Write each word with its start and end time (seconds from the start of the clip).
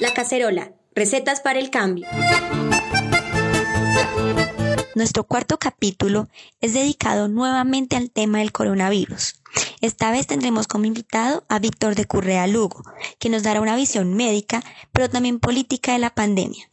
La 0.00 0.14
cacerola, 0.14 0.72
recetas 0.94 1.40
para 1.40 1.58
el 1.58 1.70
cambio. 1.70 2.06
Nuestro 4.96 5.22
cuarto 5.22 5.58
capítulo 5.58 6.28
es 6.60 6.72
dedicado 6.74 7.28
nuevamente 7.28 7.94
al 7.94 8.10
tema 8.10 8.38
del 8.38 8.50
coronavirus. 8.50 9.36
Esta 9.80 10.10
vez 10.10 10.26
tendremos 10.26 10.66
como 10.66 10.84
invitado 10.84 11.44
a 11.48 11.60
Víctor 11.60 11.94
de 11.94 12.06
Currea 12.06 12.48
Lugo, 12.48 12.82
que 13.20 13.28
nos 13.28 13.44
dará 13.44 13.60
una 13.60 13.76
visión 13.76 14.14
médica, 14.14 14.64
pero 14.92 15.08
también 15.08 15.38
política 15.38 15.92
de 15.92 16.00
la 16.00 16.10
pandemia. 16.12 16.70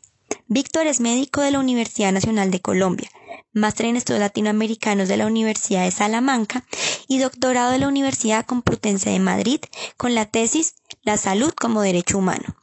Víctor 0.47 0.87
es 0.87 0.99
médico 0.99 1.41
de 1.41 1.51
la 1.51 1.59
Universidad 1.59 2.11
Nacional 2.11 2.49
de 2.49 2.59
Colombia, 2.59 3.09
máster 3.53 3.85
en 3.85 3.97
estudios 3.97 4.21
latinoamericanos 4.21 5.07
de 5.09 5.17
la 5.17 5.27
Universidad 5.27 5.83
de 5.83 5.91
Salamanca 5.91 6.65
y 7.07 7.19
doctorado 7.19 7.71
de 7.71 7.77
la 7.77 7.87
Universidad 7.87 8.45
Complutense 8.47 9.11
de 9.11 9.19
Madrid 9.19 9.59
con 9.95 10.15
la 10.15 10.25
tesis 10.25 10.73
La 11.03 11.17
salud 11.17 11.53
como 11.53 11.81
derecho 11.81 12.17
humano. 12.17 12.55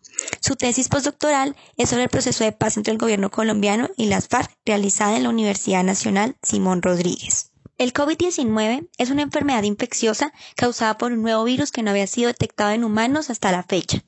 Su 0.46 0.56
tesis 0.56 0.90
postdoctoral 0.90 1.56
es 1.78 1.88
sobre 1.88 2.02
el 2.02 2.10
proceso 2.10 2.44
de 2.44 2.52
paz 2.52 2.76
entre 2.76 2.92
el 2.92 2.98
gobierno 2.98 3.30
colombiano 3.30 3.88
y 3.96 4.08
las 4.08 4.28
FARC 4.28 4.50
realizada 4.66 5.16
en 5.16 5.22
la 5.22 5.30
Universidad 5.30 5.82
Nacional 5.82 6.36
Simón 6.42 6.82
Rodríguez. 6.82 7.50
El 7.78 7.94
COVID-19 7.94 8.90
es 8.98 9.08
una 9.08 9.22
enfermedad 9.22 9.62
infecciosa 9.62 10.34
causada 10.54 10.98
por 10.98 11.12
un 11.12 11.22
nuevo 11.22 11.44
virus 11.44 11.72
que 11.72 11.82
no 11.82 11.92
había 11.92 12.06
sido 12.06 12.26
detectado 12.26 12.72
en 12.72 12.84
humanos 12.84 13.30
hasta 13.30 13.52
la 13.52 13.62
fecha. 13.62 14.04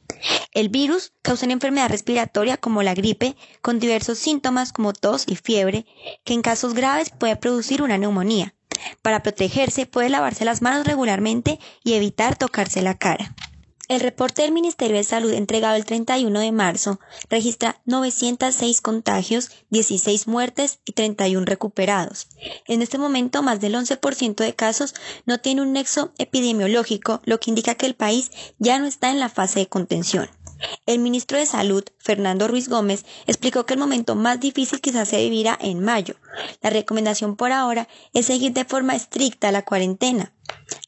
El 0.53 0.69
virus 0.69 1.14
causa 1.23 1.47
una 1.47 1.55
enfermedad 1.55 1.89
respiratoria 1.89 2.59
como 2.59 2.83
la 2.83 2.92
gripe, 2.92 3.34
con 3.62 3.79
diversos 3.79 4.19
síntomas 4.19 4.75
como 4.75 4.92
tos 4.92 5.25
y 5.27 5.37
fiebre, 5.37 5.87
que 6.23 6.34
en 6.34 6.42
casos 6.42 6.75
graves 6.75 7.09
puede 7.19 7.37
producir 7.37 7.81
una 7.81 7.97
neumonía. 7.97 8.55
Para 9.01 9.23
protegerse 9.23 9.87
puede 9.87 10.11
lavarse 10.11 10.45
las 10.45 10.61
manos 10.61 10.87
regularmente 10.87 11.59
y 11.83 11.95
evitar 11.95 12.37
tocarse 12.37 12.83
la 12.83 12.98
cara. 12.98 13.34
El 13.89 14.01
reporte 14.01 14.42
del 14.42 14.51
Ministerio 14.51 14.97
de 14.97 15.05
Salud 15.05 15.33
entregado 15.33 15.77
el 15.77 15.84
31 15.84 16.41
de 16.41 16.51
marzo 16.51 16.98
registra 17.31 17.81
906 17.84 18.81
contagios, 18.81 19.51
16 19.70 20.27
muertes 20.27 20.81
y 20.84 20.92
31 20.92 21.47
recuperados. 21.47 22.27
En 22.67 22.83
este 22.83 22.98
momento, 22.98 23.45
más 23.45 23.61
del 23.61 23.77
11% 23.77 24.34
de 24.34 24.55
casos 24.57 24.95
no 25.25 25.39
tiene 25.39 25.62
un 25.62 25.73
nexo 25.73 26.12
epidemiológico, 26.19 27.20
lo 27.27 27.39
que 27.39 27.51
indica 27.51 27.77
que 27.77 27.87
el 27.87 27.95
país 27.95 28.33
ya 28.59 28.81
no 28.81 28.87
está 28.87 29.11
en 29.11 29.20
la 29.20 29.29
fase 29.29 29.61
de 29.61 29.69
contención. 29.69 30.29
El 30.87 30.98
ministro 30.98 31.39
de 31.39 31.47
Salud, 31.47 31.84
Fernando 31.98 32.48
Ruiz 32.48 32.69
Gómez, 32.69 33.05
explicó 33.27 33.67
que 33.67 33.75
el 33.75 33.80
momento 33.80 34.17
más 34.17 34.41
difícil 34.41 34.80
quizás 34.80 35.08
se 35.08 35.19
vivirá 35.19 35.57
en 35.61 35.80
mayo. 35.80 36.17
La 36.61 36.70
recomendación 36.70 37.36
por 37.36 37.52
ahora 37.52 37.86
es 38.14 38.27
seguir 38.27 38.52
de 38.52 38.64
forma 38.64 38.96
estricta 38.96 39.52
la 39.52 39.64
cuarentena. 39.64 40.33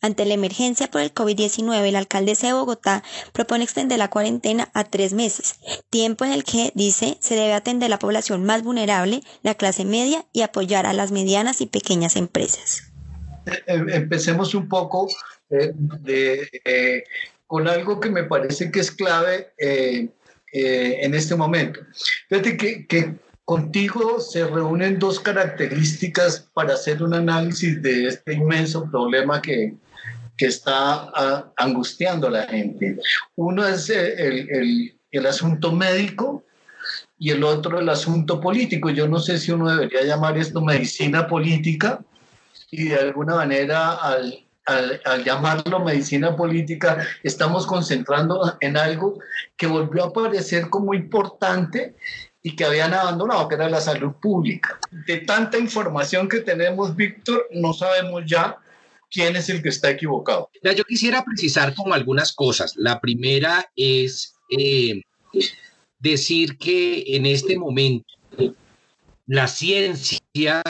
Ante 0.01 0.25
la 0.25 0.35
emergencia 0.35 0.89
por 0.89 1.01
el 1.01 1.13
COVID-19, 1.13 1.83
el 1.83 1.97
alcaldesa 1.97 2.47
de 2.49 2.53
Bogotá 2.53 3.03
propone 3.33 3.65
extender 3.65 3.99
la 3.99 4.11
cuarentena 4.11 4.71
a 4.75 4.85
tres 4.85 5.13
meses, 5.13 5.57
tiempo 5.91 6.25
en 6.25 6.33
el 6.33 6.45
que, 6.45 6.73
dice, 6.75 7.19
se 7.21 7.35
debe 7.35 7.55
atender 7.55 7.91
la 7.91 7.99
población 7.99 8.45
más 8.45 8.63
vulnerable, 8.63 9.23
la 9.43 9.55
clase 9.55 9.85
media, 9.85 10.25
y 10.33 10.43
apoyar 10.43 10.87
a 10.87 10.93
las 10.93 11.13
medianas 11.13 11.61
y 11.61 11.67
pequeñas 11.67 12.17
empresas. 12.17 12.83
Eh, 13.47 13.53
eh, 13.67 13.83
empecemos 13.95 14.55
un 14.55 14.69
poco 14.69 15.09
eh, 15.51 15.73
de 15.75 17.05
con 17.49 17.67
algo 17.67 17.99
que 17.99 18.11
me 18.11 18.25
parece 18.25 18.71
que 18.71 18.81
es 18.81 18.91
clave 18.93 19.49
eh, 19.59 20.09
eh, 20.53 20.99
en 21.01 21.15
este 21.15 21.35
momento. 21.35 21.81
Fíjate 22.29 22.57
que, 22.57 23.15
contigo 23.49 24.21
se 24.21 24.47
reúnen 24.47 24.99
dos 24.99 25.19
características 25.21 26.51
para 26.53 26.75
hacer 26.75 27.03
un 27.03 27.15
análisis 27.15 27.81
de 27.81 28.09
este 28.09 28.35
inmenso 28.35 28.85
problema 28.91 29.41
que, 29.41 29.73
que 30.37 30.45
está 30.45 31.09
ah, 31.15 31.51
angustiando 31.57 32.27
a 32.27 32.33
la 32.33 32.43
gente. 32.43 32.99
Uno 33.37 33.67
es 33.67 33.89
eh, 33.89 34.13
el, 34.19 34.51
el, 34.51 34.95
el 35.13 35.27
asunto 35.27 35.73
médico, 35.73 36.45
y 37.19 37.31
el 37.31 37.43
otro 37.43 37.79
el 37.81 37.89
asunto 37.89 38.39
político. 38.39 38.91
Yo 38.91 39.09
no 39.09 39.19
sé 39.19 39.39
si 39.39 39.51
uno 39.51 39.71
debería 39.71 40.05
llamar 40.05 40.37
esto 40.37 40.61
medicina 40.61 41.27
política 41.27 42.01
y 42.71 42.91
de 42.91 42.97
alguna 42.97 43.37
manera 43.37 43.95
al, 43.95 44.45
al, 44.67 45.25
llamarlo 45.25 45.81
medicina 45.81 46.37
política, 46.37 46.99
estamos 47.23 47.67
concentrando 47.67 48.57
en 48.61 48.77
algo 48.77 49.19
que 49.57 49.67
volvió 49.67 50.05
a 50.05 50.09
aparecer 50.09 50.69
como 50.69 50.95
importante 50.95 51.95
y 52.43 52.55
que 52.55 52.65
habían 52.65 52.95
abandonado, 52.95 53.49
que 53.49 53.57
era 53.57 53.69
la 53.69 53.81
salud 53.81 54.13
pública. 54.21 54.79
De 55.07 55.19
tanta 55.19 55.59
información 55.59 56.29
que 56.29 56.41
tenemos, 56.41 56.95
Víctor, 56.95 57.49
no 57.53 57.73
sabemos 57.73 58.23
ya 58.27 58.57
quién 59.11 59.37
es 59.37 59.49
el 59.49 59.63
que 59.63 59.71
está 59.71 59.91
equivocado. 59.91 60.51
yo 60.63 60.85
quisiera 60.85 61.25
precisar 61.25 61.75
como 61.75 61.95
algunas 61.95 62.33
cosas. 62.33 62.75
La 62.77 63.01
primera 63.01 63.71
es 63.75 64.35
eh, 64.51 65.03
decir 65.99 66.59
que 66.59 67.17
en 67.17 67.27
este 67.27 67.59
momento 67.59 68.15
la 69.27 69.49
ciencia 69.49 70.63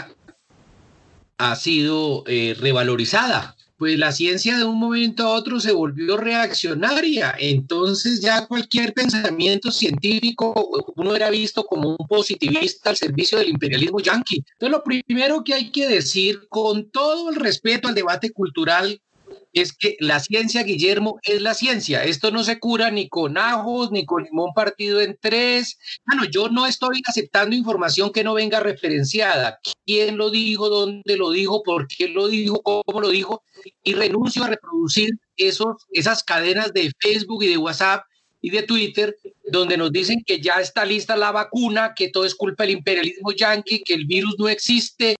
ha 1.38 1.56
sido 1.56 2.24
eh, 2.26 2.56
revalorizada 2.58 3.56
pues 3.78 3.96
la 3.96 4.10
ciencia 4.10 4.58
de 4.58 4.64
un 4.64 4.78
momento 4.78 5.22
a 5.22 5.34
otro 5.34 5.60
se 5.60 5.72
volvió 5.72 6.16
reaccionaria. 6.16 7.34
Entonces 7.38 8.20
ya 8.20 8.46
cualquier 8.46 8.92
pensamiento 8.92 9.70
científico 9.70 10.68
uno 10.96 11.14
era 11.14 11.30
visto 11.30 11.64
como 11.64 11.90
un 11.90 12.06
positivista 12.08 12.90
al 12.90 12.96
servicio 12.96 13.38
del 13.38 13.50
imperialismo 13.50 14.00
yanqui. 14.00 14.44
Entonces 14.54 14.70
lo 14.70 14.82
primero 14.82 15.44
que 15.44 15.54
hay 15.54 15.70
que 15.70 15.86
decir 15.86 16.48
con 16.48 16.90
todo 16.90 17.30
el 17.30 17.36
respeto 17.36 17.86
al 17.88 17.94
debate 17.94 18.32
cultural 18.32 19.00
es 19.52 19.72
que 19.72 19.96
la 20.00 20.20
ciencia, 20.20 20.62
Guillermo, 20.62 21.18
es 21.22 21.42
la 21.42 21.54
ciencia. 21.54 22.04
Esto 22.04 22.30
no 22.30 22.44
se 22.44 22.58
cura 22.58 22.90
ni 22.90 23.08
con 23.08 23.38
ajos, 23.38 23.90
ni 23.90 24.04
con 24.04 24.24
limón 24.24 24.52
partido 24.54 25.00
en 25.00 25.16
tres. 25.20 25.78
Bueno, 26.06 26.24
yo 26.30 26.48
no 26.48 26.66
estoy 26.66 27.02
aceptando 27.06 27.56
información 27.56 28.12
que 28.12 28.24
no 28.24 28.34
venga 28.34 28.60
referenciada. 28.60 29.58
¿Quién 29.86 30.16
lo 30.16 30.30
dijo? 30.30 30.68
¿Dónde 30.68 31.16
lo 31.16 31.30
dijo? 31.30 31.62
¿Por 31.62 31.88
qué 31.88 32.08
lo 32.08 32.28
dijo? 32.28 32.62
¿Cómo 32.62 33.00
lo 33.00 33.10
dijo? 33.10 33.42
Y 33.82 33.94
renuncio 33.94 34.44
a 34.44 34.48
reproducir 34.48 35.10
esos, 35.36 35.76
esas 35.92 36.22
cadenas 36.22 36.72
de 36.72 36.90
Facebook 37.00 37.42
y 37.44 37.48
de 37.48 37.56
WhatsApp 37.56 38.04
y 38.40 38.50
de 38.50 38.62
Twitter, 38.62 39.16
donde 39.50 39.76
nos 39.76 39.90
dicen 39.90 40.22
que 40.24 40.40
ya 40.40 40.60
está 40.60 40.84
lista 40.84 41.16
la 41.16 41.32
vacuna, 41.32 41.94
que 41.94 42.08
todo 42.08 42.24
es 42.24 42.34
culpa 42.34 42.64
del 42.64 42.76
imperialismo 42.76 43.32
yanqui, 43.32 43.82
que 43.82 43.94
el 43.94 44.06
virus 44.06 44.36
no 44.38 44.48
existe, 44.48 45.16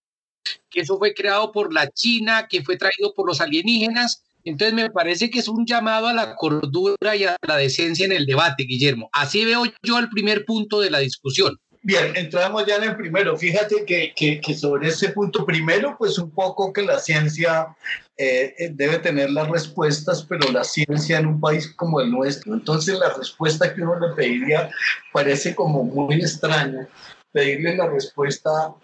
que 0.71 0.81
eso 0.81 0.99
fue 0.99 1.15
creado 1.15 1.53
por 1.53 1.73
la 1.73 1.89
China, 1.91 2.47
que 2.49 2.63
fue 2.63 2.77
traído 2.77 3.15
por 3.15 3.27
los 3.27 3.41
alienígenas. 3.41 4.23
Entonces 4.45 4.75
me 4.75 4.91
parece 4.91 5.31
que 5.31 5.41
es 5.41 5.49
un 5.49 5.67
llamado 5.67 6.07
a 6.07 6.15
la 6.15 6.35
cordura 6.37 7.17
y 7.17 7.25
a 7.25 7.37
la 7.47 7.57
decencia 7.57 8.07
en 8.07 8.13
el 8.13 8.27
debate, 8.27 8.65
Guillermo. 8.65 9.11
Así 9.13 9.45
veo 9.45 9.65
yo 9.83 9.99
el 9.99 10.09
primer 10.09 10.45
punto 10.45 10.81
de 10.81 10.91
la 10.91 11.01
discusión. 11.01 11.59
Bien, 11.83 12.17
entramos 12.17 12.67
ya 12.67 12.77
en 12.77 12.85
el 12.85 12.97
primero. 12.97 13.37
Fíjate 13.37 13.85
que, 13.85 14.13
que, 14.15 14.55
sobre 14.55 14.89
ese 14.89 15.11
punto, 15.11 15.47
primero, 15.47 15.97
pues 15.99 16.19
un 16.19 16.31
poco 16.31 16.73
que 16.73 16.83
la 16.83 16.99
ciencia 16.99 17.69
eh, 18.17 18.71
debe 18.73 18.99
tener 18.99 19.31
las 19.31 19.49
respuestas, 19.49 20.25
pero 20.29 20.51
la 20.51 20.65
ciencia 20.65 21.19
en 21.19 21.27
un 21.27 21.41
país 21.41 21.73
como 21.77 22.01
el 22.01 22.11
nuestro, 22.11 22.53
entonces 22.53 22.99
la 22.99 23.15
respuesta 23.15 23.73
que 23.73 23.83
uno 23.83 23.99
le 24.01 24.15
pediría 24.15 24.71
parece 25.13 25.55
como 25.55 25.85
muy 25.85 26.17
extraña, 26.17 26.89
pedirle 27.33 27.77
la 27.77 27.87
respuesta 27.87 28.75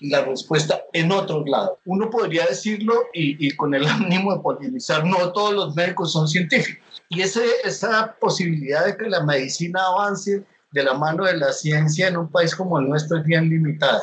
la 0.00 0.24
respuesta 0.24 0.82
en 0.92 1.12
otros 1.12 1.48
lados. 1.48 1.78
Uno 1.84 2.10
podría 2.10 2.46
decirlo 2.46 2.94
y, 3.12 3.50
con 3.56 3.74
el 3.74 3.86
ánimo 3.86 4.34
de 4.34 4.40
polinizar, 4.40 5.04
no 5.04 5.32
todos 5.32 5.54
los 5.54 5.74
médicos 5.74 6.12
son 6.12 6.26
científicos. 6.28 7.02
Y 7.08 7.22
ese, 7.22 7.42
esa 7.64 8.14
posibilidad 8.20 8.86
de 8.86 8.96
que 8.96 9.08
la 9.08 9.24
medicina 9.24 9.86
avance 9.86 10.44
de 10.72 10.82
la 10.82 10.94
mano 10.94 11.24
de 11.24 11.36
la 11.36 11.52
ciencia 11.52 12.08
en 12.08 12.16
un 12.16 12.30
país 12.30 12.54
como 12.54 12.78
el 12.78 12.88
nuestro 12.88 13.18
es 13.18 13.24
bien 13.24 13.48
limitada. 13.48 14.02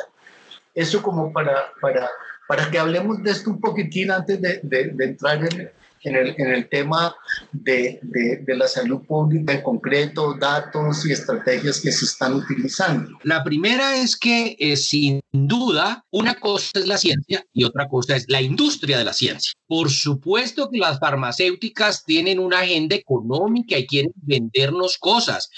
Eso 0.74 1.02
como 1.02 1.32
para, 1.32 1.72
para, 1.80 2.08
para 2.46 2.70
que 2.70 2.78
hablemos 2.78 3.22
de 3.22 3.30
esto 3.30 3.50
un 3.50 3.60
poquitín 3.60 4.10
antes 4.10 4.40
de, 4.40 4.60
de, 4.62 5.04
entrar 5.04 5.42
en, 5.44 5.70
en 6.02 6.16
el, 6.16 6.34
en 6.38 6.52
el 6.52 6.68
tema 6.68 7.14
de, 7.52 8.00
de, 8.02 8.56
la 8.56 8.68
salud 8.68 9.02
pública 9.06 9.52
en 9.52 9.62
concreto, 9.62 10.34
datos 10.34 11.06
y 11.06 11.12
estrategias 11.12 11.80
que 11.80 11.92
se 11.92 12.04
están 12.04 12.34
utilizando? 12.34 13.18
La 13.22 13.44
primera 13.44 13.96
es 13.96 14.16
que 14.16 14.56
eh, 14.58 14.76
sin 14.76 15.20
duda 15.32 16.04
una 16.10 16.34
cosa 16.34 16.78
es 16.78 16.86
la 16.86 16.98
ciencia 16.98 17.44
y 17.52 17.64
otra 17.64 17.88
cosa 17.88 18.16
es 18.16 18.26
la 18.28 18.40
industria 18.40 18.98
de 18.98 19.04
la 19.04 19.12
ciencia. 19.12 19.52
Por 19.66 19.90
supuesto 19.90 20.70
que 20.70 20.78
las 20.78 20.98
farmacéuticas 20.98 22.04
tienen 22.04 22.38
una 22.38 22.60
agenda 22.60 22.96
económica 22.96 23.78
y 23.78 23.86
quieren 23.86 24.12
vendernos 24.16 24.98
cosas, 24.98 25.50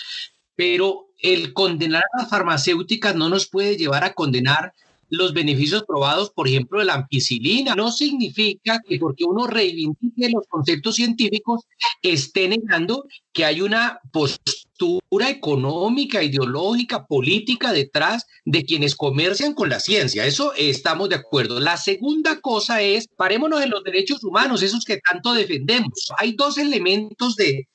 pero 0.56 1.08
el 1.22 1.52
condenar 1.52 2.02
a 2.12 2.22
las 2.22 2.30
farmacéuticas 2.30 3.14
no 3.14 3.28
nos 3.28 3.48
puede 3.48 3.76
llevar 3.76 4.04
a 4.04 4.14
condenar 4.14 4.72
los 5.10 5.34
beneficios 5.34 5.84
probados, 5.86 6.30
por 6.30 6.48
ejemplo, 6.48 6.78
de 6.78 6.86
la 6.86 6.94
ampicilina. 6.94 7.74
No 7.74 7.92
significa 7.92 8.80
que 8.86 8.98
porque 8.98 9.24
uno 9.24 9.46
reivindique 9.46 10.30
los 10.30 10.46
conceptos 10.48 10.94
científicos 10.94 11.64
esté 12.02 12.48
negando 12.48 13.04
que 13.32 13.44
hay 13.44 13.60
una 13.60 14.00
postura 14.12 15.28
económica, 15.28 16.22
ideológica, 16.22 17.06
política 17.06 17.72
detrás 17.72 18.26
de 18.44 18.64
quienes 18.64 18.94
comercian 18.94 19.54
con 19.54 19.68
la 19.68 19.80
ciencia. 19.80 20.24
Eso 20.24 20.54
estamos 20.54 21.08
de 21.08 21.16
acuerdo. 21.16 21.60
La 21.60 21.76
segunda 21.76 22.40
cosa 22.40 22.80
es, 22.80 23.06
parémonos 23.16 23.62
en 23.62 23.70
los 23.70 23.84
derechos 23.84 24.24
humanos, 24.24 24.62
esos 24.62 24.84
que 24.84 24.98
tanto 24.98 25.34
defendemos. 25.34 26.08
Hay 26.18 26.32
dos 26.32 26.56
elementos 26.56 27.36
de, 27.36 27.66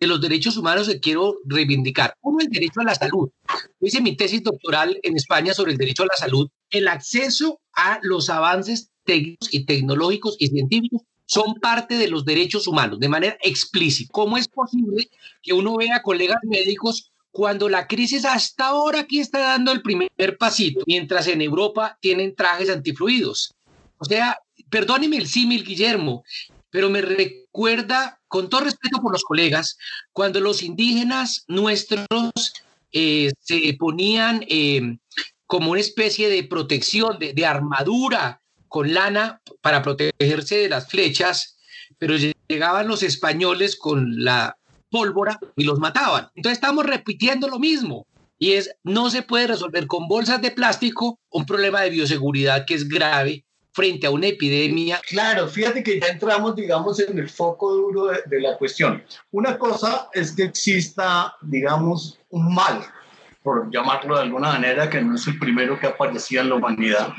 de 0.00 0.06
los 0.06 0.20
derechos 0.20 0.56
humanos 0.56 0.88
que 0.88 1.00
quiero 1.00 1.36
reivindicar. 1.44 2.14
Uno, 2.22 2.38
el 2.40 2.48
derecho 2.48 2.80
a 2.80 2.84
la 2.84 2.94
salud. 2.94 3.30
hice 3.80 4.00
mi 4.00 4.16
tesis 4.16 4.42
doctoral 4.42 4.98
en 5.02 5.16
España 5.16 5.54
sobre 5.54 5.72
el 5.72 5.78
derecho 5.78 6.04
a 6.04 6.06
la 6.06 6.16
salud. 6.16 6.48
El 6.70 6.88
acceso 6.88 7.60
a 7.74 7.98
los 8.02 8.30
avances 8.30 8.90
técnicos 9.04 9.52
y 9.52 9.64
tecnológicos 9.64 10.36
y 10.38 10.48
científicos 10.48 11.02
son 11.26 11.54
parte 11.56 11.96
de 11.96 12.08
los 12.08 12.24
derechos 12.24 12.66
humanos 12.66 13.00
de 13.00 13.08
manera 13.08 13.36
explícita. 13.42 14.10
¿Cómo 14.12 14.38
es 14.38 14.48
posible 14.48 15.10
que 15.42 15.52
uno 15.52 15.76
vea 15.76 16.02
colegas 16.02 16.38
médicos 16.42 17.12
cuando 17.30 17.68
la 17.68 17.86
crisis 17.86 18.24
hasta 18.24 18.68
ahora 18.68 19.00
aquí 19.00 19.20
está 19.20 19.38
dando 19.40 19.72
el 19.72 19.82
primer 19.82 20.38
pasito, 20.38 20.80
mientras 20.86 21.26
en 21.26 21.42
Europa 21.42 21.98
tienen 22.00 22.34
trajes 22.34 22.70
antifluidos? 22.70 23.54
O 23.98 24.04
sea, 24.04 24.38
perdóneme 24.70 25.18
el 25.18 25.26
símil, 25.26 25.64
Guillermo, 25.64 26.24
pero 26.70 26.88
me 26.88 27.02
recuerda, 27.02 28.17
con 28.28 28.48
todo 28.48 28.62
respeto 28.62 29.00
por 29.00 29.12
los 29.12 29.24
colegas, 29.24 29.76
cuando 30.12 30.40
los 30.40 30.62
indígenas 30.62 31.44
nuestros 31.48 32.06
eh, 32.92 33.32
se 33.40 33.76
ponían 33.78 34.44
eh, 34.48 34.98
como 35.46 35.72
una 35.72 35.80
especie 35.80 36.28
de 36.28 36.44
protección, 36.44 37.18
de, 37.18 37.46
armadura 37.46 38.42
con 38.68 38.92
lana 38.92 39.40
para 39.62 39.82
protegerse 39.82 40.58
de 40.58 40.68
las 40.68 40.88
flechas, 40.88 41.58
pero 41.98 42.14
llegaban 42.16 42.86
los 42.86 43.02
españoles 43.02 43.76
con 43.76 44.22
la 44.22 44.56
pólvora 44.90 45.38
y 45.56 45.64
los 45.64 45.78
mataban. 45.78 46.28
Entonces 46.34 46.58
estamos 46.58 46.84
repitiendo 46.84 47.48
lo 47.48 47.58
mismo. 47.58 48.06
Y 48.40 48.52
es, 48.52 48.70
no 48.84 49.10
se 49.10 49.22
puede 49.22 49.48
resolver 49.48 49.88
con 49.88 50.06
bolsas 50.06 50.40
de 50.40 50.52
plástico 50.52 51.18
un 51.30 51.44
problema 51.44 51.80
de 51.80 51.90
bioseguridad 51.90 52.66
que 52.66 52.74
es 52.74 52.88
grave 52.88 53.44
frente 53.78 54.08
a 54.08 54.10
una 54.10 54.26
epidemia. 54.26 55.00
Claro, 55.08 55.46
fíjate 55.46 55.84
que 55.84 56.00
ya 56.00 56.08
entramos, 56.08 56.56
digamos, 56.56 56.98
en 56.98 57.16
el 57.16 57.28
foco 57.28 57.72
duro 57.72 58.06
de, 58.06 58.40
la 58.40 58.58
cuestión. 58.58 59.04
Una 59.30 59.56
cosa 59.56 60.08
es 60.12 60.32
que 60.32 60.42
exista, 60.42 61.32
digamos, 61.42 62.18
un 62.30 62.52
mal, 62.52 62.84
por 63.40 63.70
llamarlo 63.70 64.16
de 64.16 64.22
alguna 64.22 64.48
manera, 64.48 64.90
que 64.90 65.00
no 65.00 65.14
es 65.14 65.24
el 65.28 65.38
primero 65.38 65.78
que 65.78 65.86
aparecía 65.86 66.40
en 66.40 66.48
la 66.48 66.56
humanidad, 66.56 67.10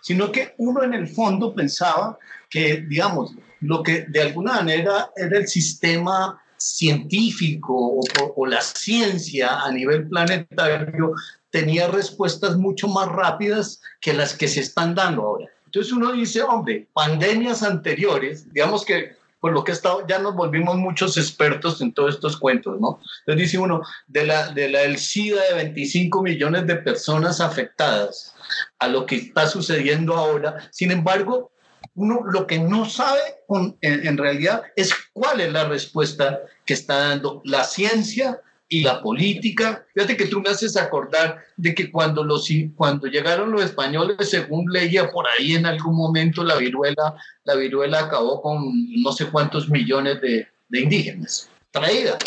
sino 0.00 0.30
que 0.30 0.54
uno 0.58 0.84
en 0.84 0.94
el 0.94 1.08
fondo 1.08 1.52
pensaba 1.52 2.16
que, 2.48 2.84
digamos, 2.88 3.32
lo 3.60 3.82
que 3.82 4.06
de 4.08 4.22
alguna 4.22 4.52
manera 4.52 5.10
era 5.16 5.38
el 5.38 5.48
sistema 5.48 6.40
científico 6.56 7.74
o, 7.74 8.00
o, 8.36 8.46
la 8.46 8.60
ciencia 8.60 9.60
a 9.60 9.72
nivel 9.72 10.08
planetario 10.08 11.14
tenía 11.50 11.88
respuestas 11.88 12.56
mucho 12.56 12.86
más 12.86 13.08
rápidas 13.08 13.80
que 14.00 14.12
las 14.12 14.34
que 14.34 14.46
se 14.46 14.60
están 14.60 14.94
dando 14.94 15.22
ahora. 15.22 15.55
Entonces 15.76 15.92
uno 15.92 16.12
dice, 16.12 16.40
hombre, 16.40 16.88
pandemias 16.94 17.62
anteriores, 17.62 18.50
digamos 18.50 18.82
que 18.82 19.14
por 19.40 19.52
lo 19.52 19.62
que 19.62 19.72
he 19.72 19.74
estado, 19.74 20.06
ya 20.08 20.18
nos 20.18 20.34
volvimos 20.34 20.74
muchos 20.76 21.18
expertos 21.18 21.82
en 21.82 21.92
todos 21.92 22.14
estos 22.14 22.38
cuentos, 22.38 22.80
¿no? 22.80 22.98
Entonces 23.20 23.42
dice 23.42 23.58
uno, 23.58 23.82
de 24.06 24.24
la, 24.24 24.48
de 24.52 24.70
la 24.70 24.80
del 24.80 24.96
SIDA 24.96 25.42
de 25.50 25.54
25 25.56 26.22
millones 26.22 26.66
de 26.66 26.76
personas 26.76 27.42
afectadas 27.42 28.34
a 28.78 28.88
lo 28.88 29.04
que 29.04 29.16
está 29.16 29.48
sucediendo 29.48 30.16
ahora, 30.16 30.66
sin 30.72 30.92
embargo, 30.92 31.52
uno 31.94 32.22
lo 32.24 32.46
que 32.46 32.58
no 32.58 32.88
sabe 32.88 33.20
en, 33.50 33.76
en 33.82 34.16
realidad 34.16 34.62
es 34.76 34.94
cuál 35.12 35.42
es 35.42 35.52
la 35.52 35.68
respuesta 35.68 36.40
que 36.64 36.72
está 36.72 37.08
dando 37.08 37.42
la 37.44 37.64
ciencia 37.64 38.40
y 38.68 38.82
la 38.82 39.00
política. 39.00 39.84
Fíjate 39.94 40.16
que 40.16 40.26
tú 40.26 40.40
me 40.40 40.50
haces 40.50 40.76
acordar 40.76 41.44
de 41.56 41.74
que 41.74 41.90
cuando, 41.90 42.24
los, 42.24 42.48
cuando 42.74 43.06
llegaron 43.06 43.52
los 43.52 43.62
españoles, 43.62 44.28
según 44.28 44.70
leía 44.70 45.10
por 45.10 45.26
ahí 45.28 45.54
en 45.54 45.66
algún 45.66 45.96
momento, 45.96 46.42
la 46.42 46.56
viruela, 46.56 47.14
la 47.44 47.54
viruela 47.54 48.00
acabó 48.00 48.42
con 48.42 48.72
no 49.02 49.12
sé 49.12 49.26
cuántos 49.26 49.68
millones 49.68 50.20
de, 50.20 50.48
de 50.68 50.80
indígenas. 50.80 51.48
Traída. 51.70 52.18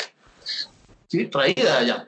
¿Sí? 1.07 1.25
Traída 1.25 1.79
allá. 1.79 2.07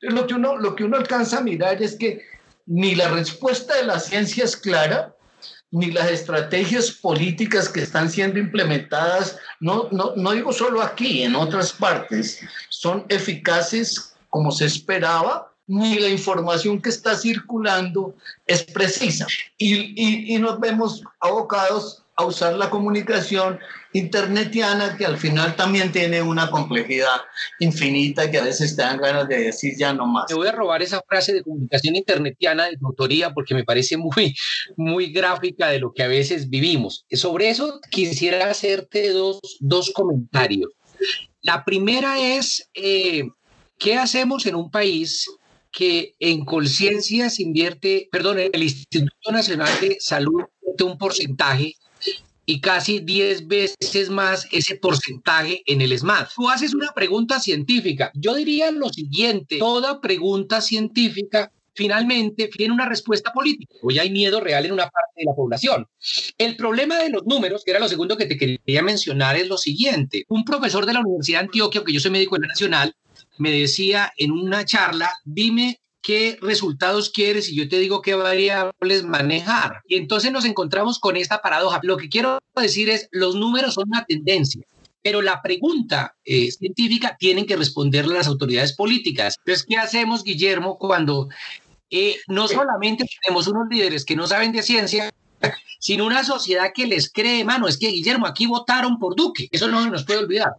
Lo 0.00 0.26
que, 0.26 0.34
uno, 0.34 0.56
lo 0.56 0.74
que 0.74 0.84
uno 0.84 0.96
alcanza 0.96 1.38
a 1.38 1.42
mirar 1.42 1.82
es 1.82 1.96
que 1.96 2.22
ni 2.66 2.94
la 2.94 3.08
respuesta 3.08 3.76
de 3.76 3.84
la 3.84 3.98
ciencia 3.98 4.44
es 4.44 4.56
clara, 4.56 5.14
ni 5.70 5.92
las 5.92 6.10
estrategias 6.10 6.90
políticas 6.90 7.68
que 7.68 7.80
están 7.80 8.10
siendo 8.10 8.38
implementadas, 8.38 9.38
no, 9.60 9.88
no, 9.90 10.30
digo 10.32 10.52
solo 10.52 10.82
aquí, 10.82 11.22
en 11.22 11.34
otras 11.36 11.72
partes, 11.72 12.40
son 12.70 13.04
eficaces 13.08 14.14
como 14.30 14.50
se 14.50 14.64
esperaba, 14.64 15.52
ni 15.66 15.98
la 15.98 16.08
información 16.08 16.80
que 16.80 16.88
está 16.88 17.14
circulando 17.16 18.14
es 18.46 18.64
precisa. 18.64 19.26
Y, 19.58 19.74
y, 19.94 20.34
y 20.34 20.38
nos 20.38 20.58
vemos 20.58 21.02
abocados 21.20 21.99
a 22.20 22.26
usar 22.26 22.54
la 22.54 22.70
comunicación 22.70 23.58
internetiana 23.92 24.96
que 24.96 25.04
al 25.04 25.16
final 25.16 25.56
también 25.56 25.90
tiene 25.90 26.22
una 26.22 26.50
complejidad 26.50 27.20
infinita 27.58 28.30
que 28.30 28.38
a 28.38 28.44
veces 28.44 28.76
te 28.76 28.82
dan 28.82 28.98
ganas 28.98 29.28
de 29.28 29.40
decir 29.40 29.74
ya 29.76 29.92
no 29.92 30.06
más. 30.06 30.26
Te 30.26 30.34
voy 30.34 30.48
a 30.48 30.52
robar 30.52 30.82
esa 30.82 31.02
frase 31.06 31.32
de 31.32 31.42
comunicación 31.42 31.96
internetiana 31.96 32.66
de 32.66 32.76
tu 32.76 32.94
porque 33.34 33.54
me 33.54 33.64
parece 33.64 33.96
muy, 33.96 34.34
muy 34.76 35.12
gráfica 35.12 35.68
de 35.68 35.80
lo 35.80 35.92
que 35.92 36.02
a 36.02 36.08
veces 36.08 36.48
vivimos. 36.48 37.04
Sobre 37.10 37.50
eso 37.50 37.80
quisiera 37.90 38.50
hacerte 38.50 39.10
dos, 39.10 39.40
dos 39.60 39.90
comentarios. 39.90 40.70
La 41.42 41.64
primera 41.64 42.18
es, 42.18 42.68
eh, 42.74 43.24
¿qué 43.78 43.96
hacemos 43.96 44.46
en 44.46 44.54
un 44.54 44.70
país 44.70 45.26
que 45.72 46.14
en 46.18 46.44
conciencia 46.44 47.30
se 47.30 47.42
invierte, 47.42 48.08
perdón, 48.10 48.38
el 48.40 48.62
Instituto 48.62 49.32
Nacional 49.32 49.70
de 49.80 49.96
Salud 50.00 50.42
un 50.84 50.98
porcentaje 50.98 51.74
y 52.46 52.60
casi 52.60 53.00
10 53.00 53.46
veces 53.46 54.10
más 54.10 54.48
ese 54.50 54.76
porcentaje 54.76 55.62
en 55.66 55.80
el 55.80 55.96
SMAT. 55.96 56.30
Tú 56.34 56.48
haces 56.48 56.74
una 56.74 56.92
pregunta 56.92 57.40
científica. 57.40 58.10
Yo 58.14 58.34
diría 58.34 58.70
lo 58.70 58.88
siguiente, 58.88 59.58
toda 59.58 60.00
pregunta 60.00 60.60
científica 60.60 61.52
finalmente 61.74 62.48
tiene 62.48 62.74
una 62.74 62.88
respuesta 62.88 63.32
política. 63.32 63.74
Hoy 63.82 63.98
hay 63.98 64.10
miedo 64.10 64.40
real 64.40 64.66
en 64.66 64.72
una 64.72 64.84
parte 64.84 65.12
de 65.16 65.24
la 65.24 65.34
población. 65.34 65.86
El 66.36 66.56
problema 66.56 66.98
de 66.98 67.10
los 67.10 67.24
números, 67.24 67.62
que 67.64 67.70
era 67.70 67.80
lo 67.80 67.88
segundo 67.88 68.16
que 68.16 68.26
te 68.26 68.36
quería 68.36 68.82
mencionar, 68.82 69.36
es 69.36 69.48
lo 69.48 69.56
siguiente. 69.56 70.24
Un 70.28 70.44
profesor 70.44 70.84
de 70.86 70.94
la 70.94 71.00
Universidad 71.00 71.38
de 71.38 71.44
Antioquia, 71.46 71.82
que 71.84 71.92
yo 71.92 72.00
soy 72.00 72.10
médico 72.10 72.36
en 72.36 72.42
la 72.42 72.48
Nacional, 72.48 72.94
me 73.38 73.50
decía 73.50 74.12
en 74.18 74.32
una 74.32 74.64
charla, 74.64 75.10
dime 75.24 75.79
qué 76.02 76.38
resultados 76.40 77.10
quieres 77.10 77.48
y 77.48 77.56
yo 77.56 77.68
te 77.68 77.78
digo 77.78 78.02
qué 78.02 78.14
variables 78.14 79.04
manejar. 79.04 79.82
Y 79.86 79.96
entonces 79.96 80.32
nos 80.32 80.44
encontramos 80.44 80.98
con 80.98 81.16
esta 81.16 81.42
paradoja. 81.42 81.80
Lo 81.82 81.96
que 81.96 82.08
quiero 82.08 82.40
decir 82.56 82.88
es, 82.88 83.08
los 83.12 83.34
números 83.34 83.74
son 83.74 83.88
una 83.88 84.04
tendencia. 84.04 84.64
Pero 85.02 85.22
la 85.22 85.40
pregunta 85.40 86.14
eh, 86.24 86.50
científica 86.50 87.16
tienen 87.18 87.46
que 87.46 87.56
responder 87.56 88.06
las 88.06 88.26
autoridades 88.26 88.74
políticas. 88.74 89.36
Entonces, 89.38 89.66
¿qué 89.66 89.76
hacemos, 89.76 90.24
Guillermo, 90.24 90.78
cuando 90.78 91.28
eh, 91.90 92.16
no 92.28 92.48
solamente 92.48 93.06
tenemos 93.22 93.48
unos 93.48 93.68
líderes 93.70 94.04
que 94.04 94.16
no 94.16 94.26
saben 94.26 94.52
de 94.52 94.62
ciencia, 94.62 95.10
sino 95.78 96.04
una 96.04 96.22
sociedad 96.22 96.72
que 96.74 96.86
les 96.86 97.10
cree, 97.10 97.44
mano, 97.44 97.66
es 97.66 97.78
que 97.78 97.88
Guillermo, 97.88 98.26
aquí 98.26 98.46
votaron 98.46 98.98
por 98.98 99.16
Duque, 99.16 99.48
eso 99.50 99.68
no 99.68 99.88
nos 99.88 100.04
puede 100.04 100.20
olvidar. 100.20 100.52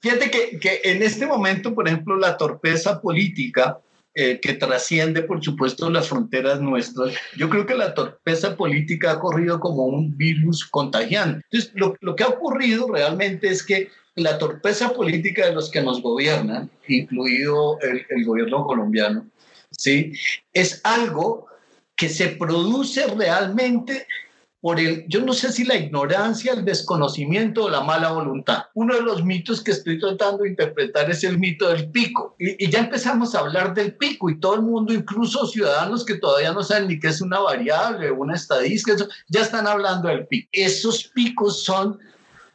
Fíjate 0.00 0.30
que, 0.30 0.58
que 0.58 0.80
en 0.84 1.02
este 1.02 1.26
momento, 1.26 1.74
por 1.74 1.86
ejemplo, 1.86 2.16
la 2.16 2.36
torpeza 2.36 3.00
política 3.00 3.78
eh, 4.14 4.38
que 4.40 4.54
trasciende, 4.54 5.22
por 5.22 5.42
supuesto, 5.42 5.90
las 5.90 6.08
fronteras 6.08 6.60
nuestras. 6.60 7.14
Yo 7.36 7.50
creo 7.50 7.66
que 7.66 7.74
la 7.74 7.94
torpeza 7.94 8.56
política 8.56 9.12
ha 9.12 9.18
corrido 9.18 9.58
como 9.58 9.86
un 9.86 10.16
virus 10.16 10.64
contagiante. 10.64 11.44
Entonces, 11.50 11.72
lo, 11.74 12.14
que 12.14 12.22
ha 12.22 12.28
ocurrido 12.28 12.88
realmente 12.92 13.48
es 13.48 13.64
que 13.64 13.88
la 14.14 14.38
torpeza 14.38 14.92
política 14.92 15.46
de 15.46 15.54
los 15.54 15.70
que 15.70 15.82
nos 15.82 16.00
gobiernan, 16.00 16.70
incluido 16.86 17.78
el, 17.80 18.06
el 18.08 18.24
gobierno 18.24 18.64
colombiano, 18.66 19.26
¿sí? 19.70 20.12
es 20.52 20.80
algo 20.84 21.46
que 21.96 22.08
se 22.08 22.28
produce 22.28 23.06
realmente 23.06 24.06
por 24.64 24.80
el, 24.80 25.04
yo 25.08 25.20
no 25.20 25.34
sé 25.34 25.52
si 25.52 25.62
la 25.64 25.76
ignorancia, 25.76 26.54
el 26.54 26.64
desconocimiento 26.64 27.64
o 27.64 27.68
la 27.68 27.82
mala 27.82 28.12
voluntad. 28.12 28.64
Uno 28.72 28.94
de 28.94 29.02
los 29.02 29.22
mitos 29.22 29.62
que 29.62 29.72
estoy 29.72 30.00
tratando 30.00 30.44
de 30.44 30.48
interpretar 30.48 31.10
es 31.10 31.22
el 31.22 31.38
mito 31.38 31.68
del 31.68 31.90
pico. 31.90 32.34
Y, 32.38 32.70
ya 32.70 32.78
empezamos 32.78 33.34
a 33.34 33.40
hablar 33.40 33.74
del 33.74 33.94
pico 33.94 34.30
y 34.30 34.40
todo 34.40 34.54
el 34.54 34.62
mundo, 34.62 34.94
incluso 34.94 35.46
ciudadanos 35.46 36.02
que 36.02 36.14
todavía 36.14 36.54
no 36.54 36.62
saben 36.62 36.88
ni 36.88 36.98
qué 36.98 37.08
es 37.08 37.20
una 37.20 37.40
variable, 37.40 38.10
una 38.10 38.36
estadística, 38.36 38.96
ya 39.28 39.42
están 39.42 39.66
hablando 39.66 40.08
del 40.08 40.26
pico. 40.28 40.48
Esos 40.50 41.04
picos 41.08 41.62
son 41.62 41.98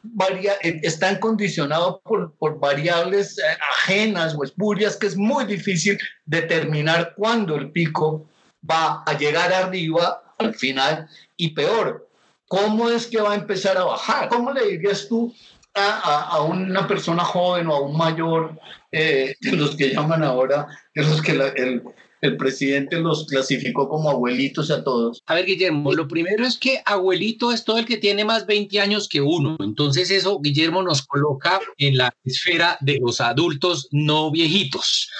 varia, 0.02 0.54
eh, 0.64 0.80
están 0.82 1.20
condicionados 1.20 2.00
por, 2.02 2.32
por, 2.40 2.58
variables 2.58 3.38
eh, 3.38 3.42
ajenas 3.84 4.34
o 4.36 4.42
espurias 4.42 4.96
que 4.96 5.06
es 5.06 5.16
muy 5.16 5.44
difícil 5.44 5.96
determinar 6.26 7.14
cuándo 7.16 7.54
el 7.54 7.70
pico 7.70 8.26
va 8.68 9.04
a 9.06 9.16
llegar 9.16 9.52
arriba 9.52 10.24
al 10.40 10.54
final 10.54 11.08
y 11.40 11.50
peor, 11.50 12.08
¿cómo 12.46 12.90
es 12.90 13.06
que 13.06 13.20
va 13.20 13.32
a 13.32 13.36
empezar 13.36 13.76
a 13.76 13.84
bajar? 13.84 14.28
¿Cómo 14.28 14.52
le 14.52 14.66
dirías 14.66 15.08
tú 15.08 15.34
a, 15.74 16.36
a, 16.36 16.42
una 16.42 16.86
persona 16.86 17.24
joven 17.24 17.68
o 17.68 17.74
a 17.74 17.80
un 17.80 17.96
mayor, 17.96 18.58
eh, 18.92 19.34
de 19.40 19.52
los 19.52 19.76
que 19.76 19.90
llaman 19.90 20.22
ahora, 20.22 20.66
de 20.94 21.02
los 21.02 21.22
que 21.22 21.32
el, 21.32 21.82
el 22.20 22.36
presidente 22.36 22.98
los 22.98 23.26
clasificó 23.26 23.88
como 23.88 24.10
abuelitos 24.10 24.70
a 24.70 24.84
todos. 24.84 25.22
A 25.26 25.34
ver, 25.34 25.46
Guillermo, 25.46 25.92
lo 25.92 26.06
primero 26.06 26.46
es 26.46 26.58
que 26.58 26.82
abuelito 26.84 27.52
es 27.52 27.64
todo 27.64 27.78
el 27.78 27.86
que 27.86 27.96
tiene 27.96 28.24
más 28.24 28.46
20 28.46 28.80
años 28.80 29.08
que 29.08 29.20
uno. 29.20 29.56
Entonces 29.60 30.10
eso, 30.10 30.38
Guillermo, 30.40 30.82
nos 30.82 31.02
coloca 31.06 31.60
en 31.78 31.96
la 31.96 32.12
esfera 32.24 32.76
de 32.80 32.98
los 33.00 33.20
adultos 33.20 33.88
no 33.90 34.30
viejitos. 34.30 35.10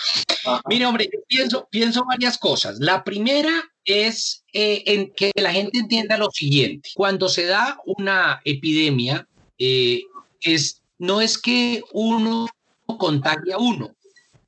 Mire, 0.68 0.86
hombre, 0.86 1.10
pienso, 1.26 1.68
pienso 1.70 2.04
varias 2.06 2.38
cosas. 2.38 2.78
La 2.80 3.02
primera 3.04 3.52
es 3.84 4.39
eh, 4.52 4.82
en 4.86 5.10
que 5.10 5.30
la 5.36 5.52
gente 5.52 5.78
entienda 5.78 6.18
lo 6.18 6.30
siguiente. 6.30 6.90
Cuando 6.94 7.28
se 7.28 7.46
da 7.46 7.78
una 7.86 8.40
epidemia, 8.44 9.28
eh, 9.58 10.02
es, 10.40 10.82
no 10.98 11.20
es 11.20 11.38
que 11.38 11.82
uno 11.92 12.48
contagia 12.98 13.56
a 13.56 13.58
uno, 13.58 13.94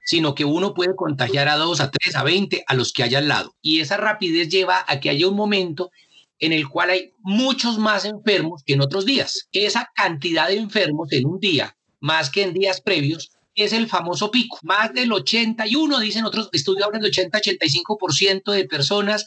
sino 0.04 0.34
que 0.34 0.44
uno 0.44 0.74
puede 0.74 0.96
contagiar 0.96 1.48
a 1.48 1.56
dos, 1.56 1.80
a 1.80 1.90
tres, 1.90 2.16
a 2.16 2.24
veinte, 2.24 2.64
a 2.66 2.74
los 2.74 2.92
que 2.92 3.04
haya 3.04 3.18
al 3.18 3.28
lado. 3.28 3.54
Y 3.62 3.80
esa 3.80 3.96
rapidez 3.96 4.48
lleva 4.48 4.84
a 4.88 4.98
que 4.98 5.10
haya 5.10 5.28
un 5.28 5.36
momento 5.36 5.90
en 6.40 6.52
el 6.52 6.68
cual 6.68 6.90
hay 6.90 7.12
muchos 7.20 7.78
más 7.78 8.04
enfermos 8.04 8.64
que 8.64 8.72
en 8.72 8.80
otros 8.80 9.06
días. 9.06 9.48
Esa 9.52 9.90
cantidad 9.94 10.48
de 10.48 10.56
enfermos 10.56 11.12
en 11.12 11.26
un 11.26 11.38
día, 11.38 11.76
más 12.00 12.30
que 12.30 12.42
en 12.42 12.52
días 12.52 12.80
previos, 12.80 13.30
es 13.54 13.72
el 13.72 13.86
famoso 13.86 14.30
pico. 14.32 14.58
Más 14.62 14.92
del 14.92 15.12
81, 15.12 16.00
dicen 16.00 16.24
otros 16.24 16.48
estudios, 16.52 16.86
hablan 16.86 17.02
de 17.02 17.10
80-85% 17.10 18.50
de 18.50 18.64
personas 18.64 19.24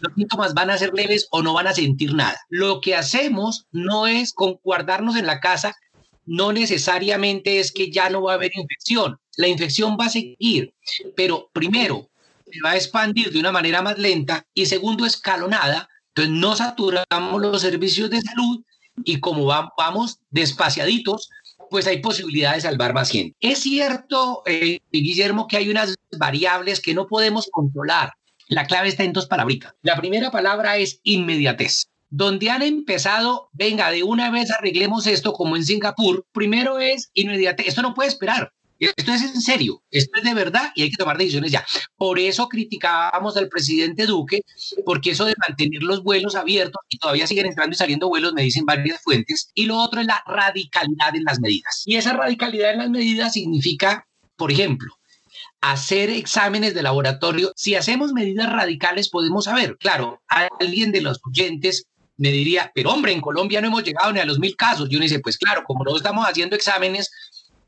los 0.00 0.14
síntomas 0.14 0.54
van 0.54 0.70
a 0.70 0.78
ser 0.78 0.92
leves 0.94 1.28
o 1.30 1.42
no 1.42 1.54
van 1.54 1.66
a 1.66 1.74
sentir 1.74 2.14
nada. 2.14 2.38
Lo 2.48 2.80
que 2.80 2.94
hacemos 2.94 3.66
no 3.72 4.06
es 4.06 4.32
con 4.32 4.58
guardarnos 4.62 5.16
en 5.16 5.26
la 5.26 5.40
casa, 5.40 5.76
no 6.24 6.52
necesariamente 6.52 7.58
es 7.58 7.72
que 7.72 7.90
ya 7.90 8.10
no 8.10 8.22
va 8.22 8.32
a 8.32 8.34
haber 8.36 8.52
infección 8.54 9.18
la 9.38 9.46
infección 9.46 9.96
va 9.98 10.06
a 10.06 10.10
seguir, 10.10 10.74
pero 11.16 11.48
primero 11.52 12.10
se 12.50 12.60
va 12.60 12.72
a 12.72 12.76
expandir 12.76 13.32
de 13.32 13.38
una 13.38 13.52
manera 13.52 13.82
más 13.82 13.96
lenta 13.98 14.44
y 14.52 14.66
segundo 14.66 15.06
escalonada, 15.06 15.88
entonces 16.08 16.34
no 16.34 16.56
saturamos 16.56 17.40
los 17.40 17.62
servicios 17.62 18.10
de 18.10 18.20
salud 18.20 18.64
y 19.04 19.20
como 19.20 19.44
vamos 19.44 20.18
despaciaditos, 20.30 21.30
pues 21.70 21.86
hay 21.86 22.00
posibilidad 22.00 22.54
de 22.54 22.62
salvar 22.62 22.94
más 22.94 23.10
gente. 23.10 23.36
Es 23.38 23.60
cierto, 23.60 24.42
eh, 24.44 24.80
Guillermo, 24.90 25.46
que 25.46 25.58
hay 25.58 25.70
unas 25.70 25.94
variables 26.18 26.80
que 26.80 26.94
no 26.94 27.06
podemos 27.06 27.48
controlar. 27.52 28.14
La 28.48 28.66
clave 28.66 28.88
está 28.88 29.04
en 29.04 29.12
dos 29.12 29.26
palabritas. 29.26 29.74
La 29.82 29.96
primera 29.96 30.30
palabra 30.30 30.78
es 30.78 31.00
inmediatez. 31.02 31.88
Donde 32.08 32.48
han 32.48 32.62
empezado, 32.62 33.50
venga, 33.52 33.90
de 33.90 34.02
una 34.02 34.30
vez 34.30 34.50
arreglemos 34.50 35.06
esto 35.06 35.34
como 35.34 35.56
en 35.56 35.64
Singapur, 35.64 36.24
primero 36.32 36.78
es 36.78 37.10
inmediatez. 37.12 37.68
Esto 37.68 37.82
no 37.82 37.92
puede 37.92 38.08
esperar. 38.08 38.52
Esto 38.78 39.12
es 39.12 39.22
en 39.22 39.40
serio, 39.40 39.82
esto 39.90 40.18
es 40.18 40.22
de 40.24 40.34
verdad 40.34 40.70
y 40.76 40.82
hay 40.82 40.90
que 40.90 40.96
tomar 40.96 41.18
decisiones 41.18 41.50
ya. 41.50 41.66
Por 41.96 42.20
eso 42.20 42.48
criticábamos 42.48 43.36
al 43.36 43.48
presidente 43.48 44.06
Duque, 44.06 44.42
porque 44.84 45.10
eso 45.10 45.24
de 45.24 45.34
mantener 45.36 45.82
los 45.82 46.04
vuelos 46.04 46.36
abiertos 46.36 46.80
y 46.88 46.98
todavía 46.98 47.26
siguen 47.26 47.46
entrando 47.46 47.74
y 47.74 47.76
saliendo 47.76 48.08
vuelos, 48.08 48.34
me 48.34 48.42
dicen 48.42 48.64
varias 48.64 49.02
fuentes. 49.02 49.50
Y 49.54 49.66
lo 49.66 49.78
otro 49.78 50.00
es 50.00 50.06
la 50.06 50.22
radicalidad 50.26 51.14
en 51.14 51.24
las 51.24 51.40
medidas. 51.40 51.82
Y 51.86 51.96
esa 51.96 52.12
radicalidad 52.12 52.72
en 52.72 52.78
las 52.78 52.90
medidas 52.90 53.32
significa, 53.32 54.06
por 54.36 54.52
ejemplo, 54.52 54.97
hacer 55.60 56.10
exámenes 56.10 56.74
de 56.74 56.82
laboratorio. 56.82 57.52
Si 57.56 57.74
hacemos 57.74 58.12
medidas 58.12 58.50
radicales, 58.50 59.08
podemos 59.08 59.44
saber. 59.44 59.76
Claro, 59.78 60.20
alguien 60.60 60.92
de 60.92 61.00
los 61.00 61.20
oyentes 61.24 61.86
me 62.16 62.30
diría, 62.30 62.70
pero 62.74 62.90
hombre, 62.90 63.12
en 63.12 63.20
Colombia 63.20 63.60
no 63.60 63.68
hemos 63.68 63.84
llegado 63.84 64.12
ni 64.12 64.20
a 64.20 64.24
los 64.24 64.38
mil 64.38 64.56
casos. 64.56 64.88
Yo 64.88 64.98
uno 64.98 65.04
dice, 65.04 65.20
pues 65.20 65.38
claro, 65.38 65.62
como 65.64 65.84
no 65.84 65.96
estamos 65.96 66.26
haciendo 66.26 66.56
exámenes, 66.56 67.10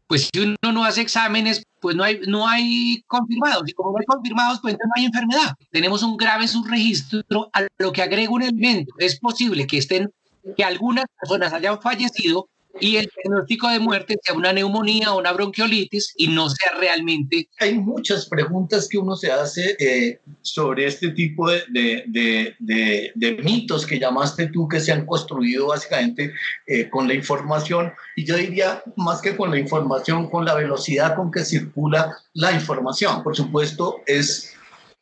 pues 0.07 0.29
si 0.33 0.41
uno 0.41 0.73
no 0.73 0.85
hace 0.85 1.03
exámenes, 1.03 1.63
pues 1.81 1.95
no 1.95 2.03
hay, 2.03 2.21
no 2.27 2.49
hay 2.49 3.03
confirmados. 3.07 3.63
Y 3.69 3.73
como 3.73 3.93
no 3.93 3.99
hay 3.99 4.07
confirmados, 4.07 4.59
pues 4.61 4.75
entonces 4.75 4.91
no 4.95 5.01
hay 5.01 5.07
enfermedad. 5.07 5.55
Tenemos 5.71 6.03
un 6.03 6.17
grave 6.17 6.49
subregistro 6.49 7.49
a 7.53 7.67
lo 7.79 7.93
que 7.93 8.03
agrega 8.03 8.31
un 8.31 8.43
elemento. 8.43 8.93
Es 8.99 9.21
posible 9.21 9.69
que 9.69 9.79
estén, 9.79 10.11
que 10.57 10.65
algunas 10.65 11.05
personas 11.21 11.53
hayan 11.53 11.81
fallecido 11.81 12.49
y 12.79 12.97
el 12.97 13.11
diagnóstico 13.15 13.69
de 13.69 13.79
muerte 13.79 14.17
sea 14.23 14.35
una 14.35 14.53
neumonía 14.53 15.13
o 15.13 15.19
una 15.19 15.33
bronquiolitis 15.33 16.15
y 16.17 16.29
no 16.29 16.49
sea 16.49 16.73
realmente. 16.79 17.49
Hay 17.59 17.75
muchas 17.75 18.27
preguntas 18.27 18.89
que 18.89 18.99
uno 18.99 19.17
se 19.17 19.33
hace 19.33 19.77
eh, 19.79 20.21
sobre 20.43 20.87
este 20.87 21.11
tipo 21.11 21.51
de, 21.51 21.63
de, 21.69 22.55
de, 22.59 23.13
de, 23.15 23.33
mitos 23.43 23.87
que 23.87 23.99
llamaste 23.99 24.49
tú 24.49 24.69
que 24.69 24.81
se 24.81 24.93
han 24.93 25.07
construido 25.07 25.69
básicamente 25.69 26.33
eh, 26.67 26.89
con 26.89 27.09
la 27.09 27.15
información 27.15 27.93
y 28.17 28.25
yo 28.25 28.37
diría 28.37 28.83
más 28.97 29.21
que 29.21 29.37
con 29.37 29.51
la 29.51 29.59
información, 29.59 30.29
con 30.31 30.45
la 30.45 30.55
velocidad 30.55 31.17
con 31.17 31.31
que 31.31 31.45
circula 31.45 32.17
la 32.35 32.53
información. 32.53 33.23
Por 33.23 33.37
supuesto, 33.37 34.03
es, 34.07 34.55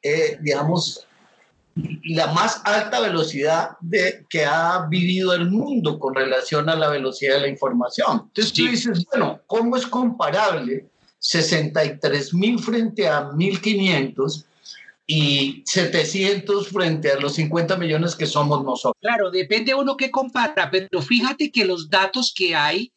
eh, 0.03 0.39
digamos, 0.41 1.08
la 2.05 2.33
más 2.33 2.61
alta 2.65 3.01
velocidad 3.01 3.71
de, 3.81 4.25
que 4.29 4.45
ha 4.45 4.87
vivido 4.89 5.33
el 5.35 5.51
mundo 5.51 5.99
con 5.99 6.15
relación 6.15 6.69
a 6.69 6.77
la 6.77 6.89
velocidad 6.89 7.35
de 7.35 7.41
la 7.43 7.49
información. 7.49 8.25
Entonces 8.29 8.53
tú 8.53 8.67
dices, 8.67 9.05
bueno, 9.07 9.41
¿cómo 9.47 9.77
es 9.77 9.87
comparable 9.87 10.87
63 11.19 12.35
mil 12.35 12.59
frente 12.59 13.09
a 13.09 13.33
1500 13.33 14.45
y 15.07 15.63
700 15.67 16.69
frente 16.69 17.13
a 17.13 17.19
los 17.19 17.35
50 17.35 17.77
millones 17.77 18.15
que 18.15 18.27
somos 18.27 18.65
nosotros? 18.65 18.97
Claro, 19.01 19.31
depende 19.31 19.75
uno 19.75 19.97
que 19.97 20.11
compara, 20.11 20.71
pero 20.71 21.03
fíjate 21.03 21.51
que 21.51 21.65
los 21.65 21.89
datos 21.89 22.33
que 22.35 22.55
hay 22.55 22.93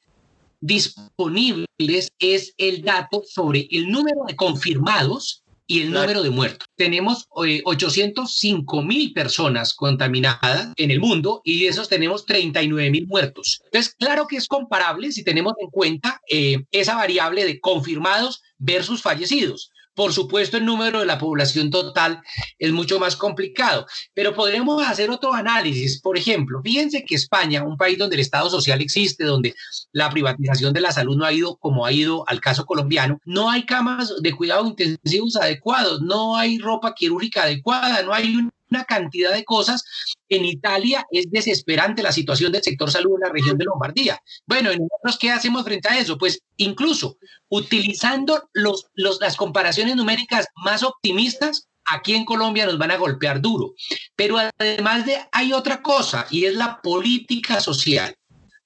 disponibles 0.60 2.10
es 2.20 2.54
el 2.58 2.84
dato 2.84 3.24
sobre 3.26 3.68
el 3.72 3.90
número 3.90 4.24
de 4.28 4.36
confirmados 4.36 5.41
y 5.72 5.84
el 5.84 5.92
número 5.94 6.22
de 6.22 6.30
muertos. 6.30 6.68
Tenemos 6.76 7.28
805 7.32 8.82
eh, 8.82 8.84
mil 8.84 9.14
personas 9.14 9.74
contaminadas 9.74 10.74
en 10.76 10.92
el 10.92 11.00
mundo 11.00 11.42
y 11.46 11.62
de 11.62 11.70
esos 11.70 11.88
tenemos 11.88 12.26
39 12.26 12.92
mil 12.92 13.08
muertos. 13.08 13.62
Entonces, 13.64 13.96
claro 13.98 14.28
que 14.28 14.36
es 14.36 14.50
comparable 14.50 15.14
si 15.14 15.24
tenemos 15.24 15.54
en 15.62 15.70
cuenta 15.70 16.20
eh, 16.30 16.66
esa 16.72 16.96
variable 16.96 17.46
de 17.46 17.62
confirmados 17.62 18.42
versus 18.58 19.02
fallecidos. 19.02 19.72
Por 19.94 20.14
supuesto, 20.14 20.56
el 20.56 20.66
número 20.66 21.02
de 21.02 21.06
la 21.06 21.18
población 21.18 21.70
total 21.70 22.22
es 22.58 22.72
mucho 22.72 22.98
más 22.98 23.18
complicado, 23.18 23.86
pero 24.14 24.34
podremos 24.34 24.82
hacer 24.88 25.10
otro 25.10 25.34
análisis. 25.34 26.02
Por 26.02 26.18
ejemplo, 26.18 26.62
fíjense 26.64 27.04
que 27.04 27.16
España, 27.16 27.64
un 27.64 27.76
país 27.76 27.98
donde 27.98 28.16
el 28.16 28.22
Estado 28.22 28.50
social 28.50 28.82
existe, 28.82 29.26
donde 29.26 29.54
la 29.92 30.10
privatización 30.10 30.72
de 30.74 30.82
la 30.82 30.94
salud 30.94 31.18
no 31.18 31.26
ha 31.26 31.34
ido 31.34 31.58
como 31.58 31.86
ha 31.86 31.92
ido 31.92 32.24
al 32.28 32.40
caso 32.40 32.66
colombiano, 32.66 33.20
no 33.26 33.50
hay 33.50 33.66
camas 33.66 34.14
de 34.22 34.32
cuidado 34.34 34.66
intensivos 34.66 35.36
adecuados, 35.36 36.02
no 36.02 36.38
hay 36.38 36.58
ropa 36.60 36.96
quirúrgica 36.96 37.44
adecuada, 37.44 38.02
no 38.04 38.14
hay 38.14 38.36
un 38.36 38.50
una 38.72 38.86
cantidad 38.86 39.34
de 39.34 39.44
cosas. 39.44 39.84
En 40.30 40.46
Italia 40.46 41.06
es 41.12 41.30
desesperante 41.30 42.02
la 42.02 42.12
situación 42.12 42.52
del 42.52 42.64
sector 42.64 42.90
salud 42.90 43.16
en 43.16 43.28
la 43.28 43.34
región 43.34 43.58
de 43.58 43.66
Lombardía. 43.66 44.20
Bueno, 44.48 44.72
¿en 44.72 44.80
nosotros 44.80 45.20
qué 45.20 45.32
hacemos 45.32 45.64
frente 45.64 45.90
a 45.90 46.00
eso? 46.00 46.18
Pues 46.18 46.40
incluso 46.58 47.18
utilizando 47.50 48.50
los, 48.54 48.88
las 48.96 49.36
comparaciones 49.36 49.96
numéricas 49.96 50.48
más 50.64 50.84
optimistas, 50.84 51.68
aquí 51.86 52.16
en 52.16 52.26
Colombia 52.26 52.66
nos 52.66 52.78
van 52.78 52.92
a 52.92 52.98
golpear 52.98 53.42
duro. 53.42 53.74
Pero 54.16 54.38
además 54.58 55.06
de, 55.06 55.18
hay 55.32 55.54
otra 55.54 55.82
cosa 55.82 56.26
y 56.30 56.46
es 56.46 56.56
la 56.56 56.80
política 56.82 57.60
social. 57.60 58.16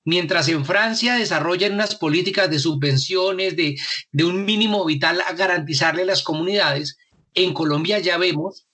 Mientras 0.07 0.47
en 0.49 0.63
Francia 0.65 1.15
desarrollan 1.15 1.73
unas 1.73 1.95
políticas 1.95 2.51
de 2.51 2.59
subvenciones, 2.59 3.55
de, 3.55 3.75
de 4.11 4.23
un 4.23 4.45
mínimo 4.45 4.85
vital 4.85 5.19
a 5.21 5.33
garantizarle 5.33 6.03
a 6.03 6.05
las 6.05 6.21
comunidades, 6.21 6.97
en 7.33 7.53
Colombia 7.53 7.99
ya 7.99 8.17
vemos 8.17 8.64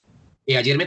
eh, 0.46 0.56
ayer 0.56 0.76
me, 0.76 0.86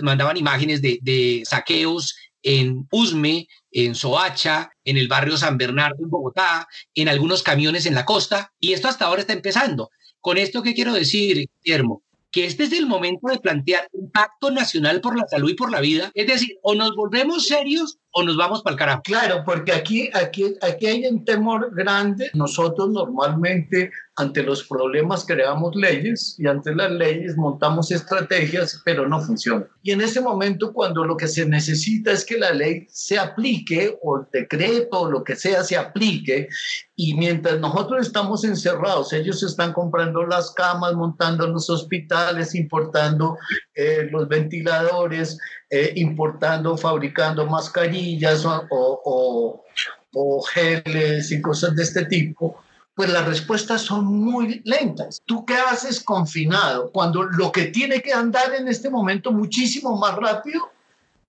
mandaban 0.00 0.36
imágenes 0.36 0.82
de, 0.82 1.42
saqueos 1.44 2.16
en 2.42 2.86
Usme, 2.90 3.46
en 3.70 3.94
Soacha, 3.94 4.70
en 4.84 4.96
el 4.96 5.08
barrio 5.08 5.36
San 5.36 5.58
Bernardo, 5.58 5.96
en 6.02 6.10
Bogotá, 6.10 6.66
en 6.94 7.08
algunos 7.08 7.42
camiones 7.42 7.86
en 7.86 7.94
la 7.94 8.04
costa, 8.04 8.52
y 8.58 8.72
esto 8.72 8.88
hasta 8.88 9.06
ahora 9.06 9.20
está 9.20 9.32
empezando. 9.32 9.90
Con 10.20 10.38
esto, 10.38 10.62
¿qué 10.62 10.74
quiero 10.74 10.92
decir, 10.92 11.46
Guillermo? 11.62 12.02
Que 12.30 12.44
este 12.46 12.64
es 12.64 12.72
el 12.72 12.86
momento 12.86 13.26
de 13.28 13.40
plantear 13.40 13.88
un 13.92 14.10
pacto 14.10 14.50
nacional 14.50 15.00
por 15.00 15.18
la 15.18 15.26
salud 15.26 15.50
y 15.50 15.54
por 15.54 15.70
la 15.70 15.80
vida, 15.80 16.12
es 16.14 16.26
decir, 16.26 16.56
o 16.62 16.74
nos 16.74 16.94
volvemos 16.94 17.46
serios 17.46 17.98
o 18.12 18.22
nos 18.22 18.36
vamos 18.36 18.62
para 18.62 18.74
el 18.74 18.78
carajo. 18.78 19.02
Claro, 19.02 19.42
porque 19.44 19.72
aquí, 19.72 20.10
aquí, 20.12 20.54
aquí 20.62 20.86
hay 20.86 21.06
un 21.06 21.24
temor 21.24 21.74
grande. 21.74 22.30
Nosotros 22.34 22.88
normalmente 22.90 23.90
ante 24.20 24.42
los 24.42 24.64
problemas 24.64 25.24
creamos 25.24 25.74
leyes 25.74 26.36
y 26.38 26.46
ante 26.46 26.74
las 26.74 26.90
leyes 26.90 27.36
montamos 27.36 27.90
estrategias, 27.90 28.82
pero 28.84 29.08
no 29.08 29.20
funcionan. 29.20 29.66
Y 29.82 29.92
en 29.92 30.02
ese 30.02 30.20
momento, 30.20 30.72
cuando 30.74 31.04
lo 31.04 31.16
que 31.16 31.26
se 31.26 31.46
necesita 31.46 32.12
es 32.12 32.24
que 32.24 32.36
la 32.36 32.52
ley 32.52 32.86
se 32.90 33.18
aplique 33.18 33.98
o 34.02 34.18
el 34.18 34.26
decreto 34.30 35.00
o 35.00 35.10
lo 35.10 35.24
que 35.24 35.36
sea 35.36 35.64
se 35.64 35.76
aplique, 35.76 36.48
y 36.96 37.14
mientras 37.14 37.58
nosotros 37.60 38.06
estamos 38.06 38.44
encerrados, 38.44 39.12
ellos 39.14 39.42
están 39.42 39.72
comprando 39.72 40.26
las 40.26 40.50
camas, 40.50 40.92
montando 40.92 41.46
los 41.46 41.70
hospitales, 41.70 42.54
importando 42.54 43.38
eh, 43.74 44.06
los 44.10 44.28
ventiladores, 44.28 45.38
eh, 45.70 45.92
importando, 45.96 46.76
fabricando 46.76 47.46
mascarillas 47.46 48.44
o, 48.44 49.64
o 50.12 50.42
geles 50.42 51.32
y 51.32 51.40
cosas 51.40 51.74
de 51.74 51.84
este 51.84 52.04
tipo 52.04 52.62
pues 52.94 53.10
las 53.10 53.26
respuestas 53.26 53.82
son 53.82 54.04
muy 54.04 54.60
lentas. 54.64 55.22
¿Tú 55.24 55.44
qué 55.46 55.54
haces 55.54 56.02
confinado 56.02 56.90
cuando 56.92 57.22
lo 57.22 57.50
que 57.52 57.66
tiene 57.66 58.02
que 58.02 58.12
andar 58.12 58.54
en 58.54 58.68
este 58.68 58.90
momento 58.90 59.32
muchísimo 59.32 59.96
más 59.96 60.16
rápido 60.16 60.70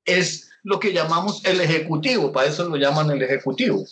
es 0.05 0.49
lo 0.63 0.79
que 0.79 0.93
llamamos 0.93 1.43
el 1.45 1.61
ejecutivo, 1.61 2.31
para 2.31 2.47
eso 2.47 2.67
lo 2.67 2.75
llaman 2.75 3.11
el 3.11 3.21
ejecutivo? 3.21 3.85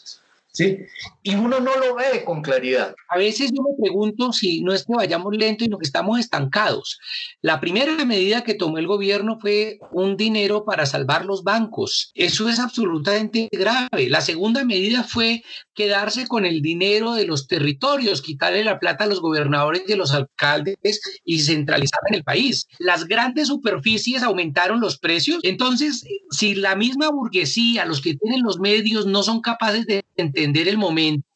Y 1.24 1.36
uno 1.36 1.60
no 1.60 1.75
lo 1.78 1.96
ve 1.96 2.24
con 2.25 2.42
claridad. 2.42 2.96
A 3.10 3.18
veces 3.18 3.51
yo 3.51 3.62
me 3.63 3.82
pregunto 3.82 4.34
si 4.34 4.62
no 4.62 4.74
es 4.74 4.86
que 4.86 4.94
vayamos 4.96 5.36
lento, 5.36 5.66
y 5.66 5.68
no 5.68 5.78
que 5.78 5.86
estamos 5.86 6.20
estancados. 6.20 7.00
La 7.42 7.60
primera 7.60 7.94
medida 8.06 8.44
que 8.44 8.54
tomó 8.54 8.78
el 8.78 8.88
gobierno 8.88 9.39
fue 9.39 9.80
un 9.92 10.18
dinero 10.18 10.66
para 10.66 10.86
salvar 10.86 11.25
los 11.25 11.44
bancos. 11.44 12.12
Eso 12.16 12.50
es 12.50 12.60
absolutamente 12.60 13.48
grave. 13.51 14.10
La 14.10 14.22
segunda 14.22 14.63
medida 14.63 15.04
fue 15.04 15.44
quedarse 15.74 16.28
con 16.28 16.46
el 16.46 16.62
dinero 16.62 17.13
de 17.13 17.25
los 17.25 17.48
territorios, 17.48 18.22
quitarle 18.22 18.63
la 18.63 18.80
plata 18.80 19.06
a 19.06 19.08
los 19.08 19.22
gobernadores 19.22 19.84
y 19.88 19.94
a 19.94 19.98
los 19.98 20.13
alcaldes 20.13 21.01
y 21.24 21.39
centralizar 21.39 22.00
en 22.10 22.16
el 22.16 22.24
país. 22.24 22.68
Las 22.80 23.06
grandes 23.06 23.48
superficies 23.48 24.24
aumentaron 24.24 24.82
los 24.82 24.98
precios. 25.00 25.39
Entonces, 25.44 26.04
si 26.32 26.56
la 26.56 26.75
misma 26.75 27.10
burguesía, 27.10 27.86
los 27.86 28.01
que 28.01 28.16
tienen 28.16 28.44
los 28.44 28.60
medios, 28.60 29.06
no 29.06 29.24
son 29.24 29.42
capaces 29.42 29.86
de 29.86 30.04
entender 30.22 30.68
el 30.68 30.78
momento. 30.78 31.28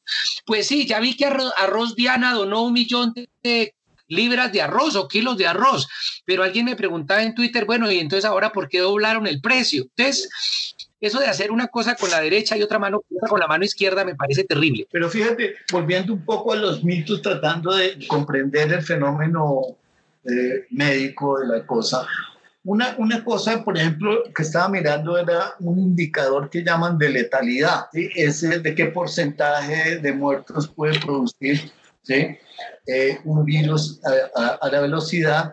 Pues 0.45 0.67
sí, 0.67 0.85
ya 0.85 0.99
vi 0.99 1.15
que 1.15 1.25
arroz, 1.25 1.95
Diana 1.95 2.33
donó 2.33 2.63
un 2.63 2.73
millón 2.73 3.13
de 3.43 3.75
libras 4.07 4.51
de 4.51 4.61
arroz 4.61 4.95
o 4.95 5.07
kilos 5.07 5.37
de 5.37 5.47
arroz, 5.47 5.87
pero 6.25 6.43
alguien 6.43 6.65
me 6.65 6.75
preguntaba 6.75 7.23
en 7.23 7.33
Twitter, 7.33 7.65
bueno, 7.65 7.91
y 7.91 7.99
entonces 7.99 8.25
ahora, 8.25 8.51
¿por 8.51 8.67
qué 8.67 8.79
doblaron 8.79 9.27
el 9.27 9.41
precio? 9.41 9.83
Entonces, 9.83 10.29
eso 10.99 11.19
de 11.19 11.27
hacer 11.27 11.51
una 11.51 11.67
cosa 11.67 11.95
con 11.95 12.09
la 12.09 12.21
derecha 12.21 12.55
y 12.57 12.63
otra 12.63 12.79
mano 12.79 13.03
con 13.27 13.39
la 13.39 13.47
mano 13.47 13.65
izquierda 13.65 14.05
me 14.05 14.15
parece 14.15 14.45
terrible. 14.45 14.87
Pero 14.91 15.09
fíjate, 15.09 15.55
volviendo 15.71 16.13
un 16.13 16.23
poco 16.23 16.53
a 16.53 16.55
los 16.55 16.83
mitos, 16.83 17.21
tratando 17.21 17.73
de 17.73 18.07
comprender 18.07 18.71
el 18.71 18.81
fenómeno 18.81 19.77
eh, 20.23 20.65
médico 20.69 21.39
de 21.39 21.47
la 21.47 21.65
cosa, 21.65 22.07
una, 22.65 22.95
una 22.97 23.23
cosa, 23.23 23.63
por 23.63 23.77
ejemplo, 23.77 24.23
que 24.33 24.43
estaba 24.43 24.69
mirando 24.69 25.17
era 25.17 25.55
un 25.59 25.79
indicador 25.79 26.49
que 26.49 26.63
llaman 26.63 26.97
de 26.97 27.09
letalidad, 27.09 27.87
¿sí? 27.91 28.47
de 28.47 28.75
qué 28.75 28.85
porcentaje 28.85 29.97
de 29.97 30.13
muertos 30.13 30.69
puede 30.69 30.99
producir 30.99 31.71
¿sí? 32.03 32.37
Eh, 32.87 33.19
un 33.25 33.43
virus 33.43 33.99
a, 34.35 34.69
la 34.69 34.81
velocidad. 34.81 35.51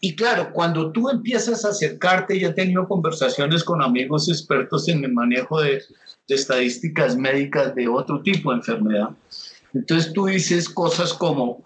Y 0.00 0.14
claro, 0.14 0.52
cuando 0.52 0.92
tú 0.92 1.08
empiezas 1.08 1.64
a 1.64 1.70
acercarte, 1.70 2.38
ya 2.38 2.48
he 2.48 2.52
tenido 2.52 2.86
conversaciones 2.86 3.64
con 3.64 3.82
amigos 3.82 4.28
expertos 4.28 4.88
en 4.88 5.04
el 5.04 5.12
manejo 5.12 5.60
de, 5.60 5.82
de 6.28 6.34
estadísticas 6.34 7.16
médicas 7.16 7.74
de 7.74 7.88
otro 7.88 8.22
tipo 8.22 8.50
de 8.50 8.58
enfermedad. 8.58 9.10
Entonces 9.74 10.12
tú 10.12 10.26
dices 10.26 10.68
cosas 10.68 11.12
como, 11.12 11.62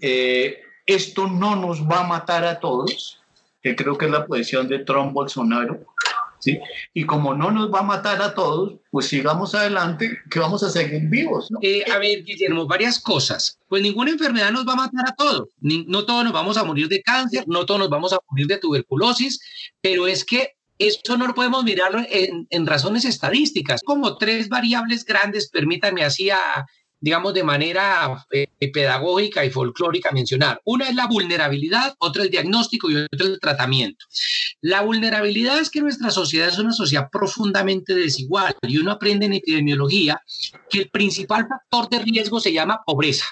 eh, 0.00 0.58
esto 0.86 1.26
no 1.28 1.56
nos 1.56 1.82
va 1.82 2.00
a 2.00 2.06
matar 2.06 2.44
a 2.44 2.60
todos, 2.60 3.20
creo 3.74 3.98
que 3.98 4.04
es 4.04 4.10
la 4.10 4.26
posición 4.26 4.68
de 4.68 4.80
Trump 4.80 5.12
Bolsonaro. 5.12 5.84
Y 6.94 7.04
como 7.04 7.34
no 7.34 7.50
nos 7.50 7.72
va 7.72 7.80
a 7.80 7.84
matar 7.84 8.22
a 8.22 8.34
todos, 8.34 8.74
pues 8.90 9.06
sigamos 9.06 9.54
adelante, 9.54 10.18
que 10.30 10.38
vamos 10.38 10.62
a 10.62 10.70
seguir 10.70 11.02
vivos. 11.08 11.48
Eh, 11.62 11.84
a 11.90 11.98
ver, 11.98 12.22
Guillermo, 12.22 12.66
varias 12.66 13.00
cosas. 13.00 13.58
Pues 13.68 13.82
ninguna 13.82 14.10
enfermedad 14.10 14.52
nos 14.52 14.66
va 14.66 14.74
a 14.74 14.76
matar 14.76 15.08
a 15.08 15.14
todos. 15.14 15.48
no 15.60 16.04
todos 16.04 16.24
nos 16.24 16.32
vamos 16.32 16.56
a 16.56 16.64
morir 16.64 16.88
de 16.88 17.02
cáncer, 17.02 17.44
no 17.46 17.66
todos 17.66 17.80
nos 17.80 17.90
vamos 17.90 18.12
a 18.12 18.18
morir 18.30 18.46
de 18.46 18.58
tuberculosis, 18.58 19.40
pero 19.80 20.06
es 20.06 20.24
que 20.24 20.52
eso 20.78 21.16
no 21.16 21.26
lo 21.26 21.34
podemos 21.34 21.64
mirarlo 21.64 22.00
en, 22.10 22.46
en 22.50 22.66
razones 22.66 23.04
estadísticas. 23.04 23.80
Como 23.82 24.18
tres 24.18 24.48
variables 24.48 25.04
grandes, 25.04 25.48
permítanme 25.48 26.04
así 26.04 26.30
a 26.30 26.38
digamos, 27.06 27.34
de 27.34 27.44
manera 27.44 28.26
eh, 28.32 28.48
pedagógica 28.72 29.44
y 29.44 29.50
folclórica 29.50 30.10
mencionar. 30.10 30.60
Una 30.64 30.88
es 30.88 30.94
la 30.96 31.06
vulnerabilidad, 31.06 31.94
otra 32.00 32.24
el 32.24 32.30
diagnóstico 32.30 32.90
y 32.90 32.96
otra 32.96 33.28
el 33.28 33.38
tratamiento. 33.38 34.04
La 34.60 34.80
vulnerabilidad 34.80 35.60
es 35.60 35.70
que 35.70 35.80
nuestra 35.80 36.10
sociedad 36.10 36.48
es 36.48 36.58
una 36.58 36.72
sociedad 36.72 37.08
profundamente 37.12 37.94
desigual 37.94 38.56
y 38.62 38.78
uno 38.78 38.90
aprende 38.90 39.26
en 39.26 39.34
epidemiología 39.34 40.20
que 40.68 40.80
el 40.80 40.90
principal 40.90 41.46
factor 41.46 41.88
de 41.88 42.00
riesgo 42.00 42.40
se 42.40 42.52
llama 42.52 42.82
pobreza, 42.84 43.26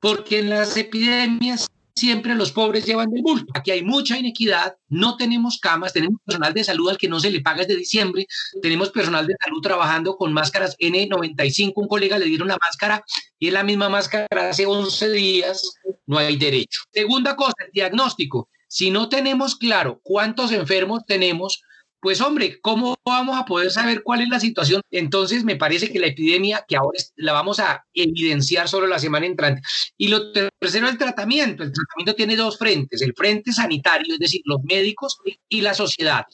porque 0.00 0.40
en 0.40 0.50
las 0.50 0.76
epidemias 0.76 1.68
siempre 1.94 2.34
los 2.34 2.52
pobres 2.52 2.86
llevan 2.86 3.10
del 3.10 3.22
bulto. 3.22 3.52
Aquí 3.54 3.70
hay 3.70 3.82
mucha 3.82 4.18
inequidad, 4.18 4.76
no 4.88 5.16
tenemos 5.16 5.58
camas, 5.58 5.92
tenemos 5.92 6.20
personal 6.24 6.54
de 6.54 6.64
salud 6.64 6.90
al 6.90 6.98
que 6.98 7.08
no 7.08 7.20
se 7.20 7.30
le 7.30 7.40
paga 7.40 7.60
desde 7.60 7.76
diciembre, 7.76 8.26
tenemos 8.60 8.90
personal 8.90 9.26
de 9.26 9.34
salud 9.42 9.60
trabajando 9.60 10.16
con 10.16 10.32
máscaras 10.32 10.76
N95, 10.78 11.72
un 11.76 11.88
colega 11.88 12.18
le 12.18 12.26
dieron 12.26 12.48
la 12.48 12.58
máscara 12.60 13.04
y 13.38 13.48
es 13.48 13.52
la 13.52 13.62
misma 13.62 13.88
máscara 13.88 14.50
hace 14.50 14.66
11 14.66 15.10
días, 15.10 15.74
no 16.06 16.18
hay 16.18 16.36
derecho. 16.36 16.82
Segunda 16.92 17.36
cosa, 17.36 17.54
el 17.66 17.72
diagnóstico. 17.72 18.48
Si 18.68 18.90
no 18.90 19.08
tenemos 19.08 19.56
claro 19.56 20.00
cuántos 20.02 20.50
enfermos 20.50 21.04
tenemos, 21.06 21.62
pues 22.02 22.20
hombre, 22.20 22.60
¿cómo 22.60 22.96
vamos 23.04 23.38
a 23.38 23.44
poder 23.44 23.70
saber 23.70 24.02
cuál 24.02 24.22
es 24.22 24.28
la 24.28 24.40
situación? 24.40 24.82
Entonces 24.90 25.44
me 25.44 25.54
parece 25.54 25.92
que 25.92 26.00
la 26.00 26.08
epidemia, 26.08 26.64
que 26.66 26.74
ahora 26.74 26.98
la 27.14 27.32
vamos 27.32 27.60
a 27.60 27.84
evidenciar 27.94 28.68
solo 28.68 28.88
la 28.88 28.98
semana 28.98 29.24
entrante. 29.24 29.62
Y 29.96 30.08
lo 30.08 30.32
tercero, 30.32 30.88
el 30.88 30.98
tratamiento. 30.98 31.62
El 31.62 31.70
tratamiento 31.72 32.16
tiene 32.16 32.34
dos 32.34 32.58
frentes, 32.58 33.02
el 33.02 33.14
frente 33.16 33.52
sanitario, 33.52 34.14
es 34.14 34.18
decir, 34.18 34.40
los 34.46 34.58
médicos 34.64 35.16
y 35.48 35.60
la 35.60 35.74
sociedad. 35.74 36.26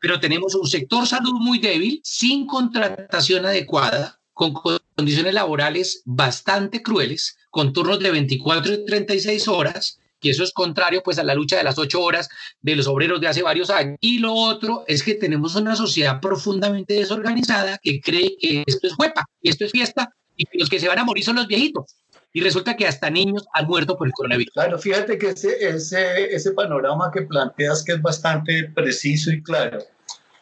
Pero 0.00 0.20
tenemos 0.20 0.54
un 0.54 0.68
sector 0.68 1.08
salud 1.08 1.34
muy 1.40 1.58
débil, 1.58 2.00
sin 2.04 2.46
contratación 2.46 3.46
adecuada, 3.46 4.20
con 4.32 4.54
condiciones 4.94 5.34
laborales 5.34 6.02
bastante 6.04 6.84
crueles, 6.84 7.36
con 7.50 7.72
turnos 7.72 7.98
de 7.98 8.12
24 8.12 8.74
y 8.74 8.84
36 8.86 9.48
horas, 9.48 9.98
y 10.26 10.30
eso 10.30 10.42
es 10.42 10.52
contrario 10.52 11.02
pues 11.04 11.20
a 11.20 11.22
la 11.22 11.36
lucha 11.36 11.56
de 11.56 11.62
las 11.62 11.78
ocho 11.78 12.02
horas 12.02 12.28
de 12.60 12.74
los 12.74 12.88
obreros 12.88 13.20
de 13.20 13.28
hace 13.28 13.42
varios 13.42 13.70
años. 13.70 13.96
Y 14.00 14.18
lo 14.18 14.34
otro 14.34 14.84
es 14.88 15.04
que 15.04 15.14
tenemos 15.14 15.54
una 15.54 15.76
sociedad 15.76 16.20
profundamente 16.20 16.94
desorganizada 16.94 17.78
que 17.80 18.00
cree 18.00 18.36
que 18.40 18.64
esto 18.66 18.88
es 18.88 18.94
huepa, 18.98 19.24
y 19.40 19.50
esto 19.50 19.64
es 19.64 19.70
fiesta, 19.70 20.10
y 20.36 20.44
que 20.44 20.58
los 20.58 20.68
que 20.68 20.80
se 20.80 20.88
van 20.88 20.98
a 20.98 21.04
morir 21.04 21.24
son 21.24 21.36
los 21.36 21.46
viejitos. 21.46 21.94
Y 22.32 22.40
resulta 22.40 22.76
que 22.76 22.88
hasta 22.88 23.08
niños 23.08 23.46
han 23.54 23.66
muerto 23.66 23.96
por 23.96 24.08
el 24.08 24.12
coronavirus. 24.12 24.52
Claro, 24.52 24.78
fíjate 24.80 25.16
que 25.16 25.28
ese, 25.28 25.68
ese, 25.68 26.34
ese 26.34 26.50
panorama 26.50 27.10
que 27.12 27.22
planteas 27.22 27.84
que 27.84 27.92
es 27.92 28.02
bastante 28.02 28.70
preciso 28.74 29.30
y 29.30 29.42
claro, 29.44 29.78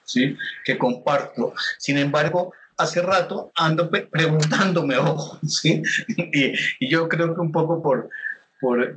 ¿sí? 0.04 0.34
que 0.64 0.78
comparto. 0.78 1.52
Sin 1.78 1.98
embargo, 1.98 2.54
hace 2.78 3.02
rato 3.02 3.52
ando 3.54 3.90
preguntándome, 3.90 4.96
ojo, 4.98 5.38
¿sí? 5.46 5.82
y, 6.16 6.52
y, 6.80 6.88
yo 6.88 7.06
creo 7.06 7.34
que 7.34 7.40
un 7.42 7.52
poco 7.52 7.82
por, 7.82 8.08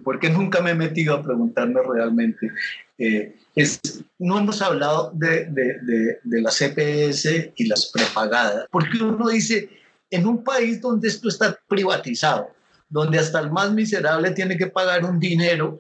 porque 0.04 0.30
nunca 0.30 0.62
me 0.62 0.72
he 0.72 0.76
metido 0.76 1.16
a 1.16 1.24
preguntarme 1.24 1.82
realmente. 1.88 2.52
Eh, 2.98 3.36
es, 3.56 3.80
no 4.20 4.40
hemos 4.40 4.62
hablado 4.62 5.12
de, 5.14 5.46
de, 5.46 6.20
de, 6.24 6.42
las 6.42 6.58
CPS 6.58 7.54
y 7.56 7.68
las 7.68 7.88
prepagadas, 7.88 8.66
porque 8.72 8.98
uno 9.04 9.30
dice, 9.30 9.70
en 10.10 10.26
un 10.26 10.44
país 10.44 10.82
donde 10.82 11.08
esto 11.08 11.30
está 11.30 11.58
privatizado, 11.68 12.50
donde 12.90 13.20
hasta 13.20 13.40
el 13.40 13.52
más 13.52 13.72
miserable 13.74 14.32
tiene 14.32 14.58
que 14.58 14.68
pagar 14.68 15.04
un 15.06 15.20
dinero 15.20 15.80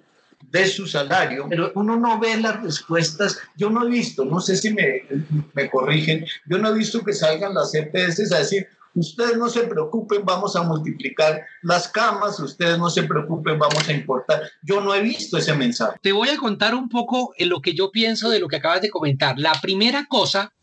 de 0.51 0.67
su 0.67 0.85
salario, 0.85 1.47
pero 1.49 1.71
uno 1.75 1.97
no 1.97 2.19
ve 2.19 2.37
las 2.37 2.61
respuestas. 2.61 3.39
Yo 3.57 3.69
no 3.69 3.85
he 3.85 3.89
visto, 3.89 4.23
no 4.23 4.39
sé 4.39 4.55
si 4.55 4.73
me, 4.73 5.03
me 5.53 5.69
corrigen, 5.69 6.25
yo 6.45 6.57
no 6.57 6.69
he 6.69 6.77
visto 6.77 7.03
que 7.03 7.13
salgan 7.13 7.53
las 7.53 7.71
CPS 7.71 8.31
a 8.31 8.39
decir, 8.39 8.67
ustedes 8.97 9.37
no 9.37 9.47
se 9.47 9.61
preocupen, 9.61 10.25
vamos 10.25 10.55
a 10.55 10.63
multiplicar 10.63 11.45
las 11.61 11.87
camas, 11.87 12.39
ustedes 12.39 12.77
no 12.77 12.89
se 12.89 13.03
preocupen, 13.03 13.59
vamos 13.59 13.87
a 13.87 13.93
importar. 13.93 14.41
Yo 14.63 14.81
no 14.81 14.93
he 14.93 15.01
visto 15.01 15.37
ese 15.37 15.53
mensaje. 15.53 15.97
Te 16.01 16.11
voy 16.11 16.29
a 16.29 16.37
contar 16.37 16.73
un 16.75 16.89
poco 16.89 17.33
en 17.37 17.49
lo 17.49 17.61
que 17.61 17.73
yo 17.73 17.91
pienso 17.91 18.29
de 18.29 18.39
lo 18.39 18.47
que 18.47 18.57
acabas 18.57 18.81
de 18.81 18.89
comentar. 18.89 19.37
La 19.37 19.53
primera 19.61 20.05
cosa 20.07 20.53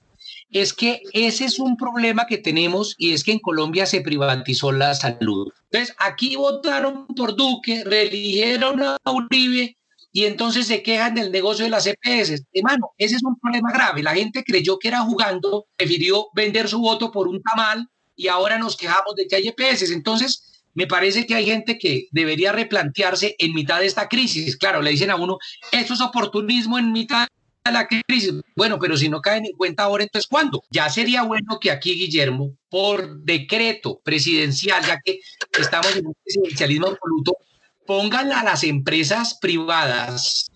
es 0.50 0.72
que 0.72 1.02
ese 1.12 1.44
es 1.44 1.58
un 1.58 1.76
problema 1.76 2.26
que 2.26 2.38
tenemos 2.38 2.94
y 2.98 3.12
es 3.12 3.24
que 3.24 3.32
en 3.32 3.38
Colombia 3.38 3.86
se 3.86 4.00
privatizó 4.00 4.72
la 4.72 4.94
salud. 4.94 5.52
Entonces, 5.70 5.94
aquí 5.98 6.36
votaron 6.36 7.06
por 7.08 7.36
Duque, 7.36 7.82
reeligieron 7.84 8.82
a 8.82 8.98
Uribe 9.10 9.76
y 10.12 10.26
entonces 10.26 10.68
se 10.68 10.82
quejan 10.82 11.14
del 11.14 11.32
negocio 11.32 11.64
de 11.64 11.70
las 11.70 11.86
EPS. 11.86 12.44
Hermano, 12.52 12.92
ese 12.98 13.16
es 13.16 13.24
un 13.24 13.36
problema 13.38 13.72
grave. 13.72 14.02
La 14.02 14.14
gente 14.14 14.44
creyó 14.44 14.78
que 14.78 14.88
era 14.88 15.00
jugando, 15.00 15.66
prefirió 15.76 16.26
vender 16.34 16.68
su 16.68 16.78
voto 16.80 17.10
por 17.10 17.26
un 17.26 17.42
tamal 17.42 17.88
y 18.16 18.28
ahora 18.28 18.58
nos 18.58 18.76
quejamos 18.76 19.14
de 19.16 19.26
que 19.26 19.36
hay 19.36 19.48
EPS. 19.48 19.90
Entonces, 19.90 20.62
me 20.74 20.86
parece 20.86 21.26
que 21.26 21.34
hay 21.34 21.46
gente 21.46 21.78
que 21.78 22.08
debería 22.10 22.52
replantearse 22.52 23.36
en 23.38 23.54
mitad 23.54 23.80
de 23.80 23.86
esta 23.86 24.08
crisis. 24.08 24.56
Claro, 24.56 24.82
le 24.82 24.90
dicen 24.90 25.10
a 25.10 25.16
uno, 25.16 25.38
eso 25.72 25.94
es 25.94 26.00
oportunismo 26.00 26.78
en 26.78 26.92
mitad 26.92 27.28
de 27.64 27.72
la 27.72 27.86
crisis. 27.86 28.34
Bueno, 28.56 28.78
pero 28.78 28.96
si 28.96 29.08
no 29.08 29.20
caen 29.20 29.46
en 29.46 29.52
cuenta 29.56 29.84
ahora, 29.84 30.02
entonces 30.02 30.28
¿cuándo? 30.28 30.64
Ya 30.70 30.90
sería 30.90 31.22
bueno 31.22 31.58
que 31.60 31.70
aquí, 31.70 31.94
Guillermo, 31.94 32.56
por 32.68 33.20
decreto 33.20 34.00
presidencial, 34.04 34.84
ya 34.84 34.98
que 35.02 35.20
estamos 35.58 35.94
en 35.96 36.06
un 36.08 36.14
presidencialismo 36.24 36.88
absoluto, 36.88 37.36
pongan 37.86 38.32
a 38.32 38.42
las 38.42 38.64
empresas 38.64 39.38
privadas 39.40 40.46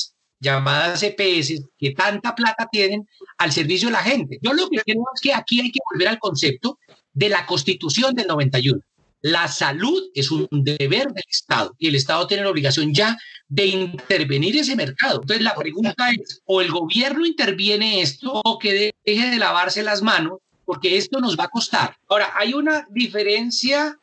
llamadas 0.40 1.02
EPS, 1.02 1.62
que 1.78 1.90
tanta 1.90 2.34
plata 2.34 2.68
tienen 2.70 3.08
al 3.38 3.52
servicio 3.52 3.88
de 3.88 3.92
la 3.92 4.02
gente. 4.02 4.38
Yo 4.42 4.52
lo 4.52 4.68
que 4.68 4.78
creo 4.78 5.02
es 5.14 5.20
que 5.20 5.34
aquí 5.34 5.60
hay 5.60 5.70
que 5.70 5.80
volver 5.92 6.08
al 6.08 6.18
concepto 6.18 6.78
de 7.18 7.28
la 7.28 7.46
constitución 7.46 8.14
del 8.14 8.28
91. 8.28 8.80
La 9.22 9.48
salud 9.48 10.00
es 10.14 10.30
un 10.30 10.46
deber 10.50 11.08
del 11.08 11.24
Estado 11.28 11.74
y 11.76 11.88
el 11.88 11.96
Estado 11.96 12.28
tiene 12.28 12.44
la 12.44 12.50
obligación 12.50 12.94
ya 12.94 13.18
de 13.48 13.66
intervenir 13.66 14.56
ese 14.56 14.76
mercado. 14.76 15.20
Entonces 15.20 15.42
la 15.42 15.56
pregunta 15.56 16.10
es, 16.12 16.40
o 16.44 16.60
el 16.60 16.70
gobierno 16.70 17.26
interviene 17.26 18.00
esto 18.00 18.40
o 18.44 18.58
que 18.60 18.94
deje 19.04 19.30
de 19.30 19.36
lavarse 19.36 19.82
las 19.82 20.00
manos, 20.00 20.38
porque 20.64 20.96
esto 20.96 21.18
nos 21.18 21.36
va 21.36 21.44
a 21.44 21.48
costar. 21.48 21.96
Ahora, 22.08 22.32
hay 22.36 22.52
una 22.54 22.86
diferencia 22.90 23.98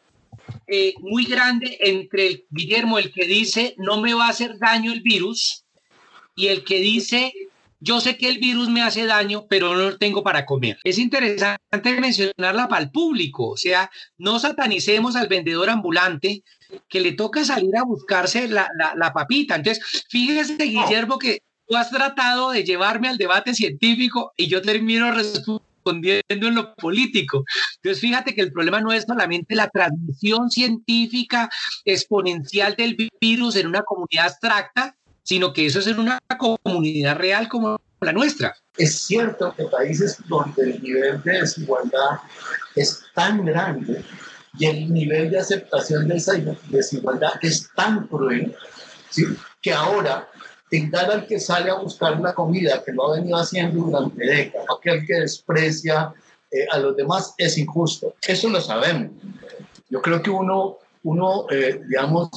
eh, 0.68 0.94
muy 1.00 1.26
grande 1.26 1.78
entre 1.80 2.44
Guillermo, 2.50 3.00
el 3.00 3.14
que 3.14 3.26
dice 3.26 3.76
no 3.78 4.02
me 4.02 4.14
va 4.14 4.26
a 4.26 4.32
hacer 4.32 4.58
daño 4.60 4.92
el 4.92 5.02
virus, 5.02 5.64
y 6.36 6.48
el 6.48 6.66
que 6.66 6.80
dice 6.80 7.32
yo 7.80 8.02
sé 8.02 8.18
que 8.18 8.30
el 8.30 8.40
virus 8.40 8.70
me 8.70 8.82
hace 8.82 9.06
daño, 9.06 9.46
pero 9.50 9.76
no 9.76 9.90
lo 9.90 9.98
tengo 9.98 10.24
para 10.24 10.46
comer. 10.46 10.78
Es 10.84 10.98
interesante 10.98 11.60
mencionarla 12.00 12.68
para 12.68 12.84
el 12.84 12.92
público, 12.92 13.50
o 13.50 13.58
sea, 13.58 13.90
no 14.18 14.40
satanicemos 14.40 15.16
al 15.16 15.28
vendedor 15.28 15.70
ambulante 15.70 16.44
que 16.90 17.00
le 17.00 17.12
toca 17.14 17.44
salir 17.44 17.76
a 17.78 17.84
buscarse 17.84 18.48
la, 18.48 18.70
la 18.96 19.14
papita. 19.14 19.56
Entonces, 19.56 20.06
fíjese, 20.10 20.56
Guillermo, 20.56 21.20
que 21.20 21.40
tú 21.68 21.76
has 21.76 21.90
tratado 21.90 22.52
de 22.52 22.64
llevarme 22.64 23.08
al 23.08 23.18
debate 23.18 23.54
científico 23.54 24.34
y 24.38 24.48
yo 24.48 24.62
termino 24.62 25.12
respondiendo 25.12 26.24
en 26.30 26.56
lo 26.56 26.76
político. 26.76 27.44
Entonces, 27.76 28.02
fíjate 28.02 28.34
que 28.34 28.42
el 28.42 28.52
problema 28.52 28.82
no 28.82 28.92
es 28.92 29.04
solamente 29.04 29.56
la 29.56 29.70
transmisión 29.70 30.50
científica 30.50 31.50
exponencial 31.84 32.76
del 32.76 32.98
virus 33.22 33.56
en 33.56 33.68
una 33.68 33.84
comunidad 33.84 34.28
abstracta, 34.28 34.98
sino 35.26 35.52
que 35.52 35.66
eso 35.66 35.80
es 35.80 35.88
en 35.88 36.00
una 36.00 36.20
comunidad 36.38 37.18
real 37.18 37.50
como 37.50 37.82
la 38.00 38.14
nuestra. 38.14 38.56
Es 38.78 39.02
cierto 39.02 39.54
que 39.58 39.66
países 39.66 40.18
donde 40.28 40.64
el 40.64 40.82
nivel 40.82 41.22
de 41.24 41.40
desigualdad 41.42 42.20
es 42.76 43.02
tan 43.14 43.44
grande 43.44 44.04
y 44.58 44.66
el 44.68 44.94
nivel 44.94 45.32
de 45.32 45.40
aceptación 45.40 46.08
de 46.08 46.18
esa 46.18 46.34
desigualdad 46.70 47.34
es 47.42 47.70
tan 47.76 48.08
cruel, 48.08 48.56
que 49.62 49.74
ahora 49.74 50.30
tentar 50.70 51.10
al 51.10 51.26
que 51.26 51.40
sale 51.40 51.72
a 51.72 51.76
buscar 51.76 52.20
la 52.20 52.34
comida, 52.34 52.84
que 52.84 52.94
lo 52.94 53.12
ha 53.12 53.16
venido 53.18 53.38
haciendo 53.38 53.84
durante 53.84 54.26
décadas, 54.26 54.68
aquel 54.78 55.06
que 55.06 55.22
desprecia 55.22 56.14
eh, 56.52 56.68
a 56.72 56.78
los 56.78 56.96
demás, 56.96 57.34
es 57.38 57.58
injusto. 57.58 58.14
Eso 58.22 58.50
lo 58.50 58.62
sabemos. 58.62 59.12
Yo 59.90 60.02
creo 60.02 60.22
que 60.22 60.30
uno, 60.30 60.78
uno 61.04 61.48
eh, 61.50 61.82
digamos, 61.88 62.30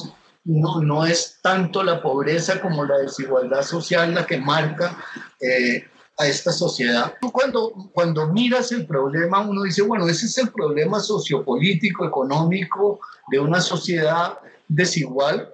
no, 0.49 0.81
no 0.81 1.05
es 1.05 1.37
tanto 1.43 1.83
la 1.83 2.01
pobreza 2.01 2.59
como 2.59 2.83
la 2.83 2.97
desigualdad 2.97 3.61
social 3.61 4.15
la 4.15 4.25
que 4.25 4.37
marca 4.37 4.97
eh, 5.39 5.85
a 6.17 6.27
esta 6.27 6.51
sociedad. 6.51 7.13
Cuando, 7.31 7.71
cuando 7.93 8.33
miras 8.33 8.71
el 8.71 8.87
problema, 8.87 9.41
uno 9.41 9.61
dice, 9.61 9.83
bueno, 9.83 10.07
ese 10.07 10.25
es 10.25 10.37
el 10.39 10.49
problema 10.49 10.99
sociopolítico, 10.99 12.03
económico 12.03 12.99
de 13.29 13.39
una 13.39 13.61
sociedad 13.61 14.39
desigual 14.67 15.49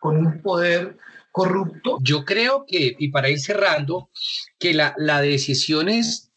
con 0.00 0.16
un 0.16 0.42
poder 0.42 0.96
corrupto. 1.30 1.98
Yo 2.02 2.24
creo 2.24 2.64
que, 2.66 2.96
y 2.98 3.08
para 3.12 3.30
ir 3.30 3.38
cerrando, 3.38 4.10
que 4.58 4.74
la, 4.74 4.94
la 4.98 5.20
decisión 5.20 5.88
es 5.88 6.32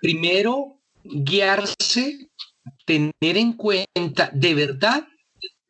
primero 0.00 0.78
guiarse, 1.04 2.30
tener 2.86 3.12
en 3.20 3.52
cuenta 3.52 4.30
de 4.32 4.54
verdad 4.54 5.06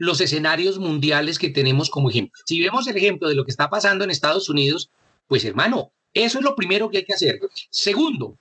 los 0.00 0.22
escenarios 0.22 0.78
mundiales 0.78 1.38
que 1.38 1.50
tenemos 1.50 1.90
como 1.90 2.08
ejemplo. 2.08 2.42
Si 2.46 2.58
vemos 2.58 2.86
el 2.86 2.96
ejemplo 2.96 3.28
de 3.28 3.34
lo 3.34 3.44
que 3.44 3.50
está 3.50 3.68
pasando 3.68 4.02
en 4.02 4.10
Estados 4.10 4.48
Unidos, 4.48 4.90
pues 5.28 5.44
hermano, 5.44 5.92
eso 6.14 6.38
es 6.38 6.44
lo 6.44 6.56
primero 6.56 6.88
que 6.88 6.98
hay 6.98 7.04
que 7.04 7.12
hacer. 7.12 7.38
Segundo, 7.68 8.38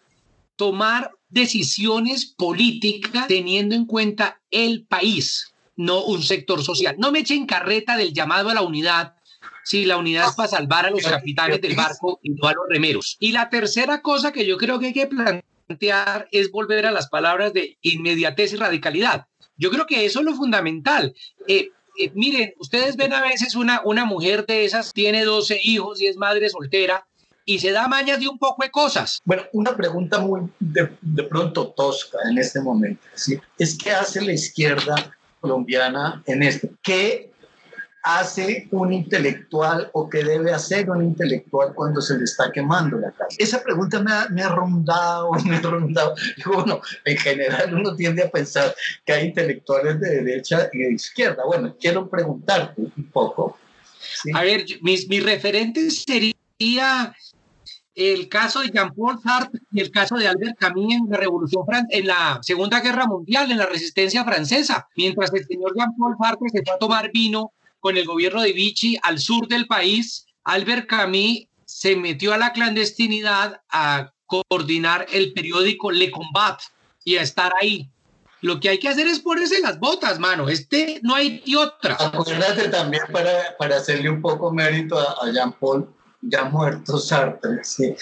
tomar 0.56 1.12
decisiones 1.28 2.26
políticas 2.26 3.28
teniendo 3.28 3.76
en 3.76 3.86
cuenta 3.86 4.40
el 4.50 4.86
país, 4.86 5.54
no 5.76 6.06
un 6.06 6.24
sector 6.24 6.64
social. 6.64 6.96
No 6.98 7.12
me 7.12 7.20
echen 7.20 7.46
carreta 7.46 7.98
del 7.98 8.14
llamado 8.14 8.50
a 8.50 8.54
la 8.54 8.62
unidad 8.62 9.16
si 9.66 9.84
la 9.84 9.98
unidad 9.98 10.30
es 10.30 10.36
para 10.36 10.48
salvar 10.48 10.86
a 10.86 10.92
los 10.92 11.04
capitanes 11.04 11.60
del 11.60 11.76
barco 11.76 12.22
y 12.24 12.30
no 12.30 12.48
a 12.48 12.54
los 12.54 12.70
remeros. 12.70 13.18
Y 13.20 13.34
la 13.34 13.50
tercera 13.50 14.02
cosa 14.02 14.32
que 14.32 14.46
yo 14.46 14.58
creo 14.58 14.80
que 14.80 14.88
hay 14.88 14.94
que 14.94 15.08
plantear 15.08 16.30
es 16.32 16.52
volver 16.52 16.86
a 16.86 16.92
las 16.92 17.10
palabras 17.10 17.52
de 17.52 17.78
inmediatez 17.82 18.54
y 18.54 18.56
radicalidad. 18.56 19.28
Yo 19.60 19.70
creo 19.70 19.86
que 19.86 20.06
eso 20.06 20.20
es 20.20 20.26
lo 20.26 20.34
fundamental. 20.34 21.14
Eh, 21.48 21.70
eh, 22.00 22.12
miren, 22.16 22.54
ustedes 22.58 22.96
ven 22.96 23.14
a 23.14 23.22
veces 23.22 23.56
una, 23.56 23.82
una 23.84 24.06
mujer 24.06 24.46
de 24.46 24.66
esas, 24.66 24.94
tiene 24.94 25.26
12 25.26 25.60
hijos 25.62 26.02
y 26.02 26.08
es 26.08 26.16
madre 26.16 26.50
soltera 26.50 27.06
y 27.46 27.60
se 27.60 27.72
da 27.72 27.88
mañas 27.88 28.20
de 28.20 28.30
un 28.30 28.38
poco 28.38 28.64
de 28.64 28.72
cosas. 28.72 29.20
Bueno, 29.26 29.44
una 29.54 29.76
pregunta 29.76 30.20
muy 30.20 30.50
de, 30.60 30.90
de 31.02 31.24
pronto 31.24 31.74
tosca 31.76 32.18
en 32.30 32.38
este 32.38 32.62
momento. 32.62 33.02
¿sí? 33.16 33.38
Es 33.58 33.78
qué 33.78 33.92
hace 33.92 34.22
la 34.22 34.34
izquierda 34.34 35.18
colombiana 35.42 36.24
en 36.26 36.44
esto. 36.44 36.70
¿Qué 36.82 37.32
hace 38.04 38.68
un 38.72 38.94
intelectual 38.94 39.90
o 39.94 40.10
qué 40.10 40.24
debe 40.24 40.54
hacer 40.54 40.90
un 40.90 41.04
intelectual 41.04 41.74
cuando 41.74 42.02
se 42.02 42.18
le 42.18 42.24
está 42.24 42.52
quemando 42.52 42.98
la 42.98 43.12
casa? 43.12 43.36
Esa 43.38 43.62
pregunta 43.62 44.02
me 44.02 44.12
ha, 44.12 44.30
me 44.30 44.42
ha 44.42 44.50
rondado, 44.50 45.32
me 45.46 45.58
ha 45.58 45.62
rondado. 45.62 46.16
Bueno, 46.46 46.82
en 47.06 47.18
general 47.18 47.74
uno 47.74 47.96
tiende 47.96 48.24
a 48.24 48.30
pensar 48.30 48.74
que 49.06 49.14
hay 49.14 49.28
intelectuales 49.28 50.00
de 50.00 50.24
derecha 50.24 50.70
y 50.74 50.80
de 50.80 50.94
izquierda. 50.94 51.44
Bueno, 51.46 51.76
quiero 51.80 52.10
preguntarte 52.10 52.82
un 52.82 53.10
poco. 53.12 53.58
A 54.34 54.44
ver, 54.44 54.66
mis, 54.82 55.08
mis 55.08 55.24
referentes 55.24 56.04
sería 56.04 57.14
el 57.96 58.30
caso 58.30 58.62
de 58.62 58.70
Jean-Paul 58.70 59.20
Sartre 59.22 59.60
y 59.72 59.82
el 59.82 59.92
caso 59.92 60.16
de 60.16 60.28
Albert 60.28 60.58
Camus 60.58 60.94
en 60.94 61.10
la 61.10 61.18
Revolución 61.18 61.66
en 61.90 62.08
la 62.08 62.40
Segunda 62.42 62.80
Guerra 62.80 63.06
Mundial, 63.06 63.52
en 63.52 63.58
la 63.58 63.66
Resistencia 63.66 64.24
Francesa, 64.24 64.88
mientras 64.96 65.34
el 65.34 65.46
señor 65.46 65.74
Jean-Paul 65.76 66.16
Sartre 66.22 66.50
se 66.50 66.64
fue 66.64 66.76
a 66.76 66.78
tomar 66.78 67.12
vino 67.12 67.52
con 67.80 67.98
el 67.98 68.06
gobierno 68.06 68.42
de 68.42 68.54
Vichy 68.54 68.98
al 69.04 69.20
sur 69.20 69.48
del 69.48 69.68
país, 69.68 70.26
Albert 70.44 70.88
Camus 70.88 71.48
se 71.66 71.96
metió 71.96 72.34
a 72.34 72.38
la 72.38 72.52
clandestinidad 72.52 73.62
a 73.70 74.12
coordinar 74.26 75.06
el 75.12 75.34
periódico 75.34 75.92
Le 75.92 76.12
Combat 76.12 76.60
y 77.04 77.18
a 77.18 77.22
estar 77.22 77.52
ahí. 77.60 77.90
Lo 78.42 78.60
que 78.60 78.70
hay 78.70 78.80
que 78.80 78.88
hacer 78.88 79.08
es 79.08 79.20
ponerse 79.20 79.60
las 79.60 79.80
botas, 79.80 80.18
mano. 80.18 80.48
Este 80.48 81.00
no 81.04 81.16
hay 81.16 81.44
otra. 81.56 81.98
Acuérdate 82.00 82.70
también 82.70 83.04
para, 83.12 83.58
para 83.58 83.78
hacerle 83.78 84.10
un 84.10 84.22
poco 84.22 84.52
mérito 84.52 84.98
a, 84.98 85.26
a 85.26 85.32
Jean 85.32 85.52
Paul, 85.54 85.90
ya 86.22 86.46
muerto 86.46 86.98
Sartre, 86.98 87.64
sí, 87.64 87.96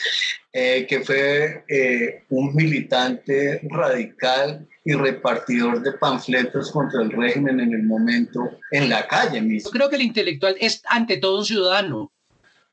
eh, 0.53 0.85
que 0.87 1.01
fue 1.01 1.63
eh, 1.67 2.23
un 2.29 2.55
militante 2.55 3.61
radical 3.69 4.67
y 4.87 4.93
repartidor 4.93 5.83
de 5.83 5.91
panfletos 5.91 6.71
contra 6.71 7.01
el 7.01 7.11
régimen 7.11 7.59
en 7.59 7.73
el 7.73 7.83
momento 7.83 8.39
en 8.71 8.87
la 8.87 9.05
calle 9.05 9.41
mismo. 9.41 9.69
Yo 9.69 9.73
creo 9.73 9.89
que 9.89 9.97
el 9.97 10.03
intelectual 10.03 10.55
es 10.61 10.81
ante 10.87 11.17
todo 11.17 11.39
un 11.39 11.45
ciudadano. 11.45 12.13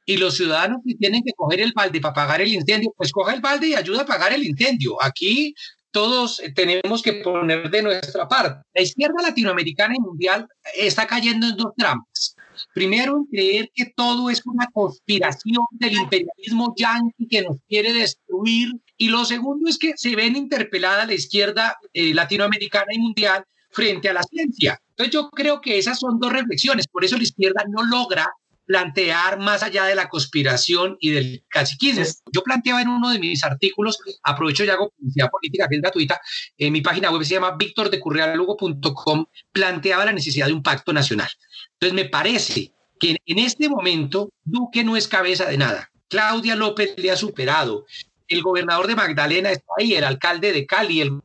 Y 0.07 0.19
los 0.19 0.37
ciudadanos 0.37 0.79
que 0.87 0.95
tienen 0.95 1.23
que 1.25 1.33
coger 1.33 1.61
el 1.61 1.73
balde 1.75 2.01
para 2.01 2.15
pagar 2.15 2.41
el 2.41 2.53
incendio, 2.53 2.95
pues 2.97 3.11
coja 3.11 3.35
el 3.35 3.41
balde 3.41 3.67
y 3.67 3.75
ayuda 3.75 4.03
a 4.03 4.07
pagar 4.07 4.33
el 4.33 4.45
incendio. 4.45 4.97
Aquí 5.03 5.57
todos 5.91 6.41
tenemos 6.55 7.03
que 7.03 7.15
poner 7.15 7.69
de 7.69 7.83
nuestra 7.83 8.29
parte. 8.29 8.63
La 8.75 8.83
izquierda 8.83 9.21
latinoamericana 9.21 9.95
y 9.97 10.01
mundial 10.01 10.47
está 10.77 11.09
cayendo 11.09 11.49
en 11.49 11.57
dos 11.57 11.73
trampas. 11.77 12.34
Primero, 12.75 13.27
creer 13.31 13.71
que 13.75 13.87
todo 13.97 14.31
es 14.31 14.43
una 14.45 14.67
conspiración 14.73 15.65
del 15.73 15.95
imperialismo 15.95 16.75
yanqui 16.77 17.27
que 17.29 17.43
nos 17.43 17.59
quiere 17.69 17.93
destruir. 17.93 18.73
Y 18.97 19.09
lo 19.09 19.25
segundo 19.25 19.69
es 19.69 19.79
que 19.79 19.93
se 19.97 20.15
ven 20.17 20.37
interpelada 20.37 21.07
la 21.07 21.15
izquierda 21.15 21.77
eh, 21.93 22.15
latinoamericana 22.15 22.93
y 22.93 22.99
mundial 22.99 23.45
frente 23.71 24.09
a 24.09 24.13
la 24.13 24.23
ciencia. 24.23 24.81
Entonces 24.91 25.13
yo 25.13 25.31
creo 25.31 25.61
que 25.61 25.79
esas 25.79 25.99
son 25.99 26.19
dos 26.21 26.33
reflexiones. 26.33 26.87
Por 26.87 27.05
eso 27.05 27.17
la 27.17 27.25
izquierda 27.25 27.65
no 27.69 27.83
logra 27.85 28.31
plantear 28.67 29.39
más 29.39 29.63
allá 29.63 29.85
de 29.85 29.95
la 29.95 30.09
conspiración 30.09 30.97
y 31.01 31.11
del 31.11 31.45
caciquismo. 31.49 32.05
Yo 32.33 32.43
planteaba 32.43 32.83
en 32.83 32.89
uno 32.89 33.11
de 33.11 33.19
mis 33.19 33.45
artículos, 33.45 33.99
aprovecho 34.23 34.65
y 34.65 34.71
hago 34.71 34.91
publicidad 34.91 35.31
política 35.31 35.69
que 35.69 35.77
es 35.77 35.83
gratuita, 35.83 36.21
en 36.57 36.73
mi 36.73 36.81
página 36.81 37.11
web 37.11 37.25
se 37.25 37.35
llama 37.35 37.57
victordecurrealugo.com, 37.57 39.27
planteaba 39.53 40.07
la 40.07 40.13
necesidad 40.13 40.47
de 40.47 40.55
un 40.55 40.63
pacto 40.63 40.93
nacional. 40.93 41.29
Entonces 41.75 41.95
me 41.95 42.09
parece 42.09 42.73
que 42.99 43.17
en 43.27 43.39
este 43.39 43.69
momento 43.69 44.31
Duque 44.45 44.85
no 44.85 44.97
es 44.97 45.09
cabeza 45.09 45.47
de 45.47 45.59
nada. 45.59 45.91
Claudia 46.09 46.55
López 46.55 46.95
le 46.97 47.11
ha 47.11 47.17
superado. 47.17 47.87
El 48.29 48.43
gobernador 48.43 48.87
de 48.87 48.97
Magdalena 48.97 49.51
está 49.51 49.73
ahí, 49.79 49.95
el 49.95 50.05
alcalde 50.05 50.53
de 50.53 50.67
Cali, 50.67 51.01
el, 51.01 51.21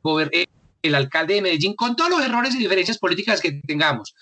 el 0.82 0.96
alcalde 0.96 1.36
de 1.36 1.42
Medellín, 1.42 1.76
con 1.76 1.96
todos 1.96 2.10
los 2.10 2.22
errores 2.22 2.56
y 2.56 2.58
diferencias 2.58 2.98
políticas 2.98 3.40
que 3.40 3.54
tengamos. 3.66 4.16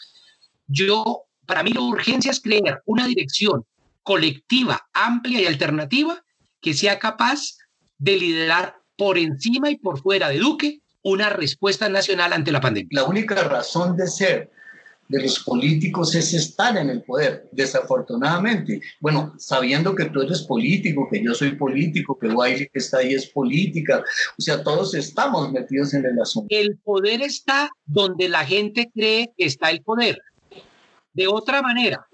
Yo, 0.67 1.23
para 1.45 1.63
mí, 1.63 1.71
la 1.71 1.81
urgencia 1.81 2.31
es 2.31 2.41
crear 2.41 2.81
una 2.85 3.07
dirección 3.07 3.65
colectiva, 4.03 4.87
amplia 4.93 5.41
y 5.41 5.45
alternativa 5.45 6.23
que 6.61 6.73
sea 6.73 6.99
capaz 6.99 7.57
de 7.97 8.17
liderar 8.17 8.77
por 8.97 9.17
encima 9.17 9.69
y 9.69 9.77
por 9.77 10.01
fuera 10.01 10.29
de 10.29 10.39
Duque 10.39 10.81
una 11.01 11.29
respuesta 11.29 11.87
nacional 11.87 12.33
ante 12.33 12.51
la 12.51 12.59
pandemia. 12.59 12.89
La 12.91 13.03
única 13.05 13.35
razón 13.35 13.95
de 13.95 14.07
ser 14.07 14.51
de 15.09 15.21
los 15.21 15.39
políticos 15.39 16.15
es 16.15 16.33
estar 16.33 16.77
en 16.77 16.89
el 16.89 17.03
poder, 17.03 17.47
desafortunadamente. 17.51 18.81
Bueno, 18.99 19.33
sabiendo 19.37 19.95
que 19.95 20.05
tú 20.05 20.21
eres 20.21 20.41
político, 20.43 21.07
que 21.11 21.23
yo 21.23 21.33
soy 21.33 21.55
político, 21.55 22.17
que 22.19 22.27
Wiley 22.27 22.69
que 22.69 22.79
está 22.79 22.99
ahí 22.99 23.13
es 23.13 23.27
política, 23.27 24.03
o 24.37 24.41
sea, 24.41 24.63
todos 24.63 24.93
estamos 24.93 25.51
metidos 25.51 25.93
en 25.93 26.05
el 26.05 26.19
asunto. 26.19 26.47
El 26.49 26.77
poder 26.77 27.21
está 27.21 27.69
donde 27.85 28.29
la 28.29 28.45
gente 28.45 28.89
cree 28.93 29.31
que 29.37 29.45
está 29.45 29.69
el 29.69 29.81
poder. 29.81 30.21
De 31.13 31.27
otra 31.27 31.61
manera, 31.61 32.05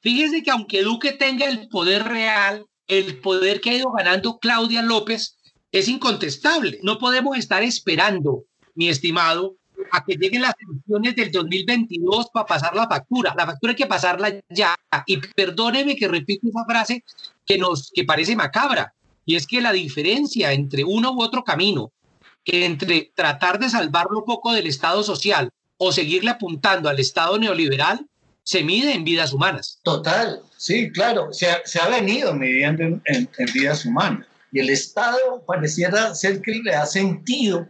fíjese 0.00 0.42
que 0.42 0.50
aunque 0.50 0.82
Duque 0.82 1.12
tenga 1.12 1.48
el 1.48 1.68
poder 1.68 2.04
real, 2.04 2.66
el 2.88 3.18
poder 3.18 3.60
que 3.60 3.70
ha 3.70 3.76
ido 3.76 3.92
ganando 3.92 4.38
Claudia 4.38 4.82
López 4.82 5.38
es 5.72 5.88
incontestable. 5.88 6.80
No 6.82 6.98
podemos 6.98 7.38
estar 7.38 7.62
esperando, 7.62 8.44
mi 8.74 8.88
estimado, 8.88 9.56
a 9.90 10.04
que 10.04 10.14
lleguen 10.14 10.42
las 10.42 10.54
elecciones 10.58 11.16
del 11.16 11.32
2022 11.32 12.30
para 12.32 12.46
pasar 12.46 12.74
la 12.74 12.88
factura. 12.88 13.34
La 13.36 13.46
factura 13.46 13.72
hay 13.72 13.76
que 13.76 13.86
pasarla 13.86 14.32
ya. 14.48 14.74
Y 15.06 15.18
perdóneme 15.18 15.96
que 15.96 16.08
repito 16.08 16.48
esa 16.48 16.64
frase 16.64 17.04
que 17.46 17.58
nos 17.58 17.90
que 17.92 18.04
parece 18.04 18.36
macabra. 18.36 18.94
Y 19.24 19.36
es 19.36 19.46
que 19.46 19.60
la 19.60 19.72
diferencia 19.72 20.52
entre 20.52 20.84
uno 20.84 21.12
u 21.12 21.22
otro 21.22 21.44
camino, 21.44 21.92
entre 22.44 23.12
tratar 23.14 23.58
de 23.58 23.68
salvarlo 23.68 24.24
poco 24.24 24.52
del 24.52 24.66
Estado 24.66 25.02
social 25.02 25.50
o 25.76 25.92
seguirle 25.92 26.30
apuntando 26.30 26.88
al 26.88 26.98
Estado 26.98 27.38
neoliberal, 27.38 28.06
se 28.42 28.64
mide 28.64 28.94
en 28.94 29.04
vidas 29.04 29.32
humanas. 29.32 29.78
Total, 29.82 30.40
sí, 30.56 30.90
claro, 30.90 31.32
se 31.32 31.50
ha, 31.50 31.60
se 31.64 31.80
ha 31.80 31.88
venido 31.88 32.34
midiendo 32.34 32.82
en, 32.82 33.02
en, 33.06 33.28
vidas 33.54 33.84
humanas. 33.84 34.26
Y 34.52 34.58
el 34.58 34.70
Estado 34.70 35.44
pareciera 35.46 36.14
ser 36.14 36.40
que 36.42 36.60
le 36.64 36.74
ha 36.74 36.86
sentido 36.86 37.68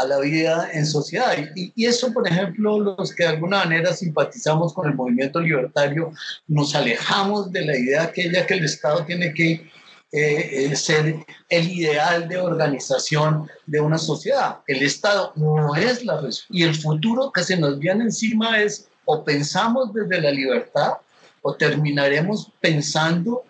a 0.00 0.06
la 0.06 0.18
vida 0.18 0.70
en 0.72 0.86
sociedad. 0.86 1.36
Y, 1.54 1.72
y, 1.76 1.86
eso, 1.86 2.12
por 2.12 2.26
ejemplo, 2.26 2.80
los 2.80 3.14
que 3.14 3.24
de 3.24 3.30
alguna 3.30 3.58
manera 3.58 3.92
simpatizamos 3.92 4.72
con 4.72 4.88
el 4.88 4.94
movimiento 4.94 5.40
libertario, 5.40 6.12
nos 6.48 6.74
alejamos 6.74 7.52
de 7.52 7.64
la 7.64 7.76
idea 7.76 8.02
aquella 8.04 8.46
que 8.46 8.54
el 8.54 8.64
Estado 8.64 9.04
tiene 9.04 9.34
que 9.34 9.70
eh, 10.12 10.74
ser 10.74 11.24
el 11.48 11.68
ideal 11.70 12.28
de 12.28 12.38
organización 12.38 13.48
de 13.66 13.80
una 13.80 13.96
sociedad. 13.96 14.58
El 14.66 14.82
Estado 14.82 15.32
no 15.36 15.76
es 15.76 16.04
la 16.04 16.14
respuesta. 16.14 16.46
Y 16.50 16.64
el 16.64 16.74
futuro 16.74 17.30
que 17.30 17.44
se 17.44 17.56
nos 17.56 17.78
viene 17.78 18.04
encima 18.04 18.60
es 18.60 18.88
o 19.04 19.22
pensamos 19.22 19.92
desde 19.94 20.20
la 20.20 20.32
libertad 20.32 20.94
o 21.42 21.54
terminaremos 21.54 22.50
pensando, 22.60 23.44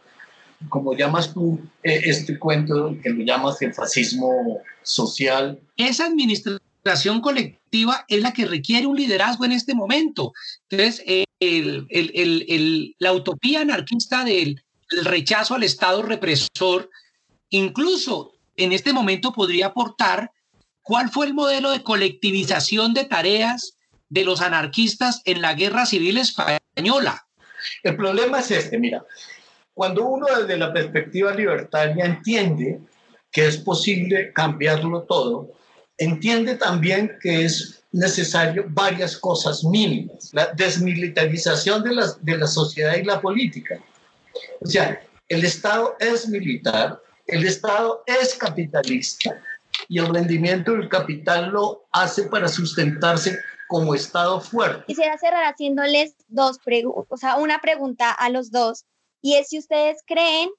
como 0.68 0.94
llamas 0.94 1.32
tú 1.32 1.58
eh, 1.82 2.00
este 2.04 2.38
cuento 2.38 2.96
que 3.02 3.10
lo 3.10 3.24
llamas 3.24 3.60
el 3.62 3.72
fascismo 3.72 4.60
social. 4.82 5.58
Esa 5.76 6.06
administración 6.06 7.20
colectiva 7.20 8.04
es 8.08 8.22
la 8.22 8.32
que 8.32 8.46
requiere 8.46 8.86
un 8.86 8.96
liderazgo 8.96 9.44
en 9.44 9.52
este 9.52 9.74
momento. 9.74 10.32
Entonces, 10.68 11.02
eh, 11.06 11.24
el, 11.40 11.86
el, 11.88 12.44
el, 12.48 12.96
la 12.98 13.12
utopía 13.12 13.60
anarquista 13.60 14.24
del 14.24 14.62
rechazo 15.02 15.54
al 15.54 15.62
Estado 15.62 16.02
represor, 16.02 16.90
incluso 17.48 18.32
en 18.56 18.72
este 18.72 18.92
momento 18.92 19.32
podría 19.32 19.66
aportar 19.66 20.32
cuál 20.82 21.10
fue 21.10 21.26
el 21.26 21.34
modelo 21.34 21.70
de 21.70 21.82
colectivización 21.82 22.94
de 22.94 23.04
tareas 23.04 23.76
de 24.08 24.24
los 24.24 24.40
anarquistas 24.40 25.22
en 25.24 25.40
la 25.40 25.54
guerra 25.54 25.86
civil 25.86 26.18
española. 26.18 27.26
El 27.82 27.96
problema 27.96 28.40
es 28.40 28.50
este, 28.50 28.78
mira, 28.78 29.04
cuando 29.80 30.04
uno 30.04 30.26
desde 30.26 30.58
la 30.58 30.74
perspectiva 30.74 31.32
libertaria 31.34 32.04
entiende 32.04 32.80
que 33.32 33.46
es 33.46 33.56
posible 33.56 34.30
cambiarlo 34.34 35.04
todo, 35.04 35.52
entiende 35.96 36.56
también 36.56 37.16
que 37.22 37.46
es 37.46 37.82
necesario 37.90 38.66
varias 38.68 39.16
cosas 39.16 39.64
mínimas. 39.64 40.34
La 40.34 40.52
desmilitarización 40.52 41.82
de 41.82 41.94
la, 41.94 42.12
de 42.20 42.36
la 42.36 42.46
sociedad 42.46 42.94
y 42.94 43.04
la 43.04 43.22
política. 43.22 43.80
O 44.60 44.66
sea, 44.66 45.00
el 45.30 45.46
Estado 45.46 45.96
es 45.98 46.28
militar, 46.28 47.00
el 47.26 47.46
Estado 47.46 48.02
es 48.04 48.34
capitalista 48.34 49.40
y 49.88 49.98
el 49.98 50.12
rendimiento 50.12 50.72
del 50.72 50.90
capital 50.90 51.52
lo 51.52 51.86
hace 51.92 52.24
para 52.24 52.48
sustentarse 52.48 53.38
como 53.66 53.94
Estado 53.94 54.42
fuerte. 54.42 54.84
Quisiera 54.88 55.16
cerrar 55.16 55.44
haciéndoles 55.44 56.16
dos 56.28 56.58
preguntas, 56.58 57.06
o 57.08 57.16
sea, 57.16 57.36
una 57.36 57.62
pregunta 57.62 58.10
a 58.10 58.28
los 58.28 58.50
dos, 58.50 58.84
y 59.22 59.34
es 59.34 59.48
si 59.48 59.58
ustedes 59.58 60.02
creen 60.06 60.50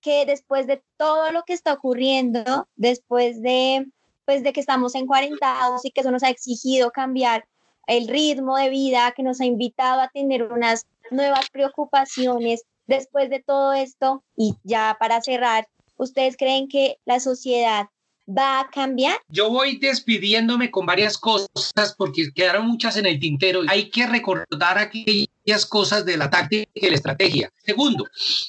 que 0.00 0.24
después 0.26 0.66
de 0.66 0.82
todo 0.96 1.32
lo 1.32 1.42
que 1.42 1.52
está 1.52 1.72
ocurriendo, 1.72 2.68
después 2.76 3.42
de, 3.42 3.86
pues, 4.24 4.42
de 4.42 4.52
que 4.52 4.60
estamos 4.60 4.94
en 4.94 5.06
cuarentados 5.06 5.84
y 5.84 5.90
que 5.90 6.00
eso 6.00 6.10
nos 6.10 6.22
ha 6.22 6.30
exigido 6.30 6.90
cambiar 6.90 7.46
el 7.86 8.08
ritmo 8.08 8.56
de 8.56 8.68
vida, 8.68 9.12
que 9.16 9.22
nos 9.22 9.40
ha 9.40 9.44
invitado 9.44 10.00
a 10.00 10.08
tener 10.08 10.44
unas 10.44 10.86
nuevas 11.10 11.50
preocupaciones, 11.50 12.62
después 12.86 13.30
de 13.30 13.42
todo 13.42 13.72
esto, 13.72 14.22
y 14.36 14.54
ya 14.62 14.96
para 14.98 15.20
cerrar, 15.20 15.68
¿ustedes 15.96 16.36
creen 16.36 16.68
que 16.68 16.98
la 17.04 17.20
sociedad 17.20 17.86
va 18.26 18.60
a 18.60 18.70
cambiar? 18.70 19.18
Yo 19.28 19.50
voy 19.50 19.78
despidiéndome 19.78 20.70
con 20.70 20.86
varias 20.86 21.18
cosas 21.18 21.94
porque 21.96 22.32
quedaron 22.34 22.66
muchas 22.66 22.96
en 22.96 23.06
el 23.06 23.18
tintero. 23.18 23.62
Hay 23.68 23.90
que 23.90 24.06
recordar 24.06 24.78
aquellas 24.78 25.66
cosas 25.68 26.04
de 26.04 26.16
la 26.16 26.30
táctica 26.30 26.70
y 26.74 26.88
la 26.88 26.94
estrategia. 26.94 27.52
Segundo, 27.64 28.06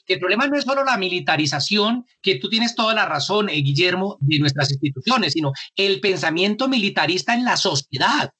el 0.07 0.19
problema 0.19 0.47
no 0.47 0.57
es 0.57 0.65
solo 0.65 0.83
la 0.83 0.97
militarización, 0.97 2.05
que 2.21 2.35
tú 2.35 2.49
tienes 2.49 2.75
toda 2.75 2.93
la 2.93 3.05
razón, 3.05 3.49
eh, 3.49 3.55
Guillermo, 3.55 4.17
de 4.19 4.39
nuestras 4.39 4.71
instituciones, 4.71 5.33
sino 5.33 5.53
el 5.75 5.99
pensamiento 5.99 6.67
militarista 6.67 7.33
en 7.33 7.45
la 7.45 7.57
sociedad. 7.57 8.31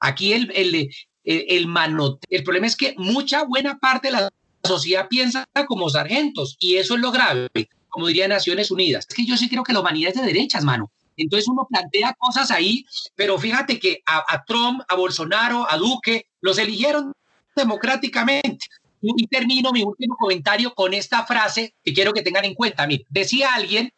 Aquí 0.00 0.32
el, 0.32 0.52
el, 0.54 0.74
el, 0.74 1.44
el 1.48 1.66
manote. 1.66 2.26
El 2.30 2.44
problema 2.44 2.66
es 2.66 2.76
que 2.76 2.94
mucha 2.98 3.44
buena 3.44 3.78
parte 3.78 4.08
de 4.08 4.12
la 4.12 4.30
sociedad 4.62 5.08
piensa 5.08 5.46
como 5.66 5.90
sargentos 5.90 6.56
y 6.58 6.76
eso 6.76 6.94
es 6.94 7.00
lo 7.00 7.12
grave 7.12 7.48
como 7.94 8.08
diría 8.08 8.26
Naciones 8.26 8.72
Unidas. 8.72 9.06
Es 9.08 9.14
que 9.14 9.24
yo 9.24 9.36
sí 9.36 9.48
creo 9.48 9.62
que 9.62 9.72
la 9.72 9.78
humanidad 9.78 10.10
es 10.12 10.20
de 10.20 10.26
derechas, 10.26 10.64
mano. 10.64 10.90
Entonces 11.16 11.46
uno 11.46 11.64
plantea 11.70 12.12
cosas 12.18 12.50
ahí, 12.50 12.84
pero 13.14 13.38
fíjate 13.38 13.78
que 13.78 14.02
a, 14.04 14.44
Trump, 14.48 14.82
a 14.88 14.96
Bolsonaro, 14.96 15.64
a 15.70 15.76
Duque, 15.76 16.26
los 16.40 16.58
eligieron 16.58 17.12
democráticamente. 17.54 18.66
Y 19.00 19.28
termino 19.28 19.70
mi 19.70 19.84
último 19.84 20.16
comentario 20.18 20.74
con 20.74 20.92
esta 20.92 21.24
frase 21.24 21.72
que 21.84 21.92
quiero 21.92 22.12
que 22.12 22.22
tengan 22.22 22.44
en 22.44 22.54
cuenta. 22.54 22.84
Mire, 22.84 23.06
decía 23.10 23.54
alguien, 23.54 23.92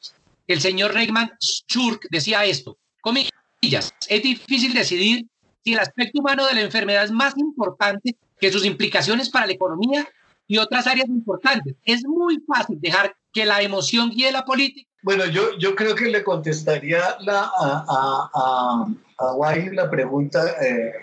el 0.47 0.61
señor 0.61 0.93
Reigman 0.93 1.31
Schurk 1.41 2.07
decía 2.11 2.45
esto, 2.45 2.77
comillas, 3.01 3.95
es 4.09 4.23
difícil 4.23 4.75
decidir 4.75 5.27
si 5.65 5.73
el 5.73 5.79
aspecto 5.79 6.21
humano 6.21 6.45
de 6.45 6.53
la 6.53 6.61
enfermedad 6.61 7.05
es 7.05 7.13
más 7.13 7.35
importante 7.39 8.15
que 8.39 8.53
sus 8.53 8.67
implicaciones 8.67 9.31
para 9.31 9.47
la 9.47 9.53
economía 9.53 10.07
y 10.47 10.59
otras 10.59 10.87
áreas 10.87 11.09
importantes. 11.09 11.77
Es 11.83 12.05
muy 12.05 12.41
fácil 12.47 12.79
dejar 12.79 13.17
que 13.37 13.45
la 13.45 13.61
emoción 13.61 14.09
guíe 14.09 14.33
la 14.33 14.47
política? 14.47 14.89
Bueno, 15.03 15.27
yo, 15.27 15.59
yo 15.59 15.75
creo 15.75 15.95
que 15.95 16.07
le 16.07 16.25
contestaría 16.25 17.19
la, 17.21 17.43
a, 17.43 17.85
a, 17.87 18.87
a, 19.19 19.33
Guay 19.33 19.75
la 19.75 19.91
pregunta 19.91 20.43
eh, 20.63 20.95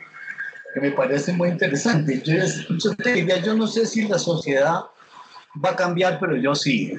que 0.73 0.81
me 0.81 0.91
parece 0.91 1.31
muy 1.31 1.49
interesante. 1.49 2.23
Yo, 2.23 2.33
yo 2.79 2.95
te 2.95 3.13
diría, 3.13 3.37
yo 3.37 3.53
no 3.53 3.67
sé 3.67 3.85
si 3.85 4.07
la 4.07 4.17
sociedad 4.17 4.81
va 5.63 5.69
a 5.69 5.75
cambiar, 5.75 6.19
pero 6.19 6.35
yo 6.35 6.55
sí. 6.55 6.97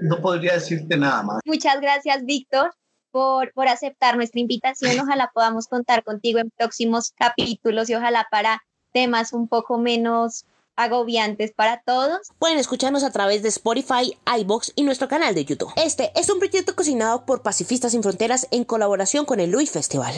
No 0.00 0.18
podría 0.22 0.54
decirte 0.54 0.96
nada 0.96 1.22
más. 1.22 1.40
Muchas 1.44 1.78
gracias, 1.82 2.24
Víctor. 2.24 2.72
Por, 3.10 3.52
por 3.52 3.68
aceptar 3.68 4.16
nuestra 4.16 4.40
invitación. 4.40 4.98
Ojalá 5.00 5.30
podamos 5.34 5.66
contar 5.66 6.04
contigo 6.04 6.38
en 6.38 6.50
próximos 6.56 7.12
capítulos 7.18 7.90
y 7.90 7.94
ojalá 7.94 8.26
para 8.30 8.62
temas 8.94 9.34
un 9.34 9.46
poco 9.46 9.76
menos 9.76 10.46
agobiantes 10.78 11.52
para 11.52 11.82
todos. 11.82 12.28
Pueden 12.38 12.58
escucharnos 12.58 13.02
a 13.02 13.10
través 13.10 13.42
de 13.42 13.48
Spotify, 13.48 14.16
iBox 14.40 14.72
y 14.76 14.84
nuestro 14.84 15.08
canal 15.08 15.34
de 15.34 15.44
YouTube. 15.44 15.72
Este 15.76 16.12
es 16.14 16.30
un 16.30 16.38
proyecto 16.38 16.74
cocinado 16.74 17.26
por 17.26 17.42
Pacifistas 17.42 17.92
sin 17.92 18.02
Fronteras 18.02 18.46
en 18.50 18.64
colaboración 18.64 19.26
con 19.26 19.40
el 19.40 19.50
Luis 19.50 19.70
Festival. 19.70 20.14